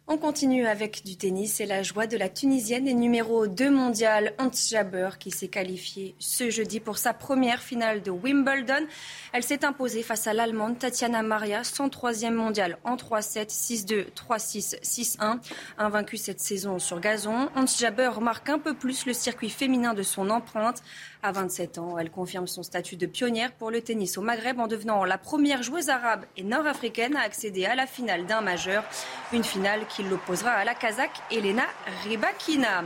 On 0.07 0.19
continue 0.19 0.67
avec 0.67 1.03
du 1.07 1.17
tennis 1.17 1.61
et 1.61 1.67
la 1.67 1.83
joie 1.83 2.07
de 2.07 2.19
la 2.19 2.29
Tunisienne 2.29 2.87
et 2.87 2.93
numéro 2.93 3.47
2 3.47 3.71
mondiale 3.71 4.35
Hans 4.39 4.51
Jaber 4.53 5.09
qui 5.19 5.31
s'est 5.31 5.49
qualifiée 5.49 6.15
ce 6.19 6.51
jeudi 6.51 6.79
pour 6.79 6.99
sa 6.99 7.15
première 7.15 7.63
finale 7.63 8.03
de 8.03 8.11
Wimbledon. 8.11 8.87
Elle 9.33 9.43
s'est 9.43 9.65
imposée 9.65 10.03
face 10.03 10.27
à 10.27 10.35
l'Allemande 10.35 10.79
Tatiana 10.79 11.23
Maria, 11.23 11.63
103e 11.63 12.35
mondiale 12.35 12.77
en 12.85 12.97
3-7, 12.97 13.49
6-2, 13.49 14.05
3-6, 14.13 14.79
6-1. 14.83 15.39
Invaincue 15.79 16.19
cette 16.19 16.41
saison 16.41 16.79
sur 16.79 17.01
gazon, 17.01 17.49
Hans 17.57 17.65
Jaber 17.67 18.11
marque 18.21 18.51
un 18.51 18.59
peu 18.59 18.75
plus 18.75 19.07
le 19.07 19.15
circuit 19.15 19.49
féminin 19.49 19.95
de 19.95 20.03
son 20.03 20.29
empreinte. 20.29 20.83
À 21.27 21.33
27 21.33 21.79
ans, 21.79 21.97
elle 21.99 22.11
confirme 22.11 22.47
son 22.47 22.63
statut 22.63 22.97
de 22.97 23.07
pionnière 23.07 23.51
pour 23.51 23.71
le 23.71 23.81
tennis 23.81 24.19
au 24.19 24.21
Maghreb 24.21 24.61
en 24.61 24.67
devenant 24.67 25.07
la 25.07 25.17
première 25.17 25.63
joueuse 25.63 25.89
arabe 25.89 26.27
et 26.37 26.43
nord-africaine 26.43 27.17
à 27.17 27.23
accéder 27.23 27.65
à 27.65 27.75
la 27.75 27.87
finale 27.87 28.27
d'un 28.27 28.43
majeur. 28.43 28.85
Une 29.33 29.43
finale 29.43 29.87
qui 29.89 30.03
l'opposera 30.03 30.51
à 30.51 30.65
la 30.65 30.75
Kazakh 30.75 31.13
Elena 31.31 31.65
Rybakina. 32.05 32.85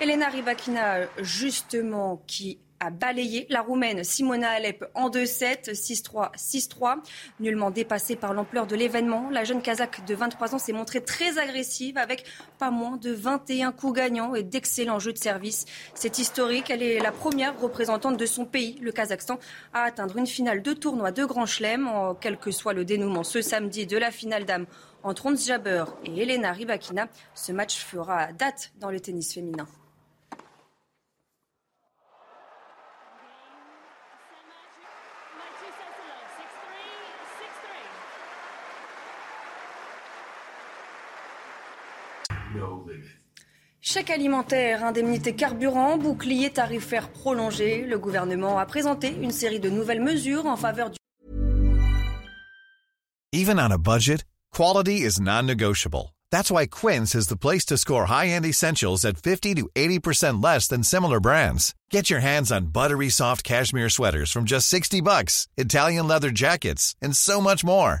Elena 0.00 0.28
Rybakina, 0.28 1.00
justement, 1.18 2.22
qui 2.28 2.60
a 2.84 2.90
balayé 2.90 3.46
la 3.48 3.62
Roumaine 3.62 4.04
Simona 4.04 4.50
Alep 4.50 4.84
en 4.94 5.08
2-7, 5.08 5.72
6-3, 5.72 6.36
6-3. 6.36 6.96
Nullement 7.40 7.70
dépassée 7.70 8.14
par 8.14 8.34
l'ampleur 8.34 8.66
de 8.66 8.76
l'événement, 8.76 9.30
la 9.30 9.44
jeune 9.44 9.62
Kazakh 9.62 10.04
de 10.04 10.14
23 10.14 10.54
ans 10.54 10.58
s'est 10.58 10.72
montrée 10.72 11.02
très 11.02 11.38
agressive 11.38 11.96
avec 11.96 12.24
pas 12.58 12.70
moins 12.70 12.98
de 12.98 13.10
21 13.12 13.72
coups 13.72 13.94
gagnants 13.94 14.34
et 14.34 14.42
d'excellents 14.42 14.98
jeux 14.98 15.14
de 15.14 15.18
service. 15.18 15.64
C'est 15.94 16.18
historique, 16.18 16.68
elle 16.68 16.82
est 16.82 16.98
la 17.00 17.12
première 17.12 17.58
représentante 17.58 18.18
de 18.18 18.26
son 18.26 18.44
pays, 18.44 18.78
le 18.82 18.92
Kazakhstan, 18.92 19.38
à 19.72 19.84
atteindre 19.84 20.18
une 20.18 20.26
finale 20.26 20.60
de 20.60 20.72
tournoi 20.74 21.10
de 21.10 21.24
Grand 21.24 21.46
Chelem, 21.46 21.88
quel 22.20 22.36
que 22.36 22.50
soit 22.50 22.74
le 22.74 22.84
dénouement 22.84 23.24
ce 23.24 23.40
samedi 23.40 23.86
de 23.86 23.96
la 23.96 24.10
finale 24.10 24.44
d'âme 24.44 24.66
entre 25.02 25.26
Ons 25.26 25.46
Jabber 25.46 25.84
et 26.04 26.22
Elena 26.22 26.52
Rybakina. 26.52 27.08
Ce 27.34 27.52
match 27.52 27.78
fera 27.78 28.32
date 28.32 28.72
dans 28.78 28.90
le 28.90 29.00
tennis 29.00 29.32
féminin. 29.32 29.66
Chèque 43.86 44.08
alimentaire, 44.08 44.82
indemnité 44.82 45.34
carburant, 45.34 45.98
bouclier 45.98 46.48
tarifaire 46.48 47.10
prolongé. 47.10 47.84
Le 47.84 47.98
gouvernement 47.98 48.58
a 48.58 48.64
présenté 48.64 49.14
une 49.20 49.30
série 49.30 49.60
de 49.60 49.68
nouvelles 49.68 50.02
mesures 50.02 50.46
en 50.46 50.56
faveur 50.56 50.88
du. 50.88 50.96
Even 53.32 53.58
on 53.58 53.70
a 53.70 53.76
budget, 53.76 54.24
quality 54.50 55.02
is 55.02 55.20
non-negotiable. 55.20 56.14
That's 56.30 56.50
why 56.50 56.66
Quince 56.66 57.14
is 57.14 57.28
the 57.28 57.36
place 57.36 57.66
to 57.66 57.76
score 57.76 58.06
high-end 58.06 58.46
essentials 58.46 59.04
at 59.04 59.18
50 59.18 59.54
to 59.56 59.68
80% 59.74 60.42
less 60.42 60.66
than 60.66 60.82
similar 60.82 61.20
brands. 61.20 61.74
Get 61.90 62.08
your 62.08 62.20
hands 62.20 62.50
on 62.50 62.72
buttery 62.72 63.10
soft 63.10 63.44
cashmere 63.44 63.90
sweaters 63.90 64.32
from 64.32 64.46
just 64.46 64.66
60 64.68 65.02
bucks, 65.02 65.46
Italian 65.58 66.08
leather 66.08 66.30
jackets, 66.30 66.94
and 67.02 67.14
so 67.14 67.38
much 67.38 67.62
more. 67.62 68.00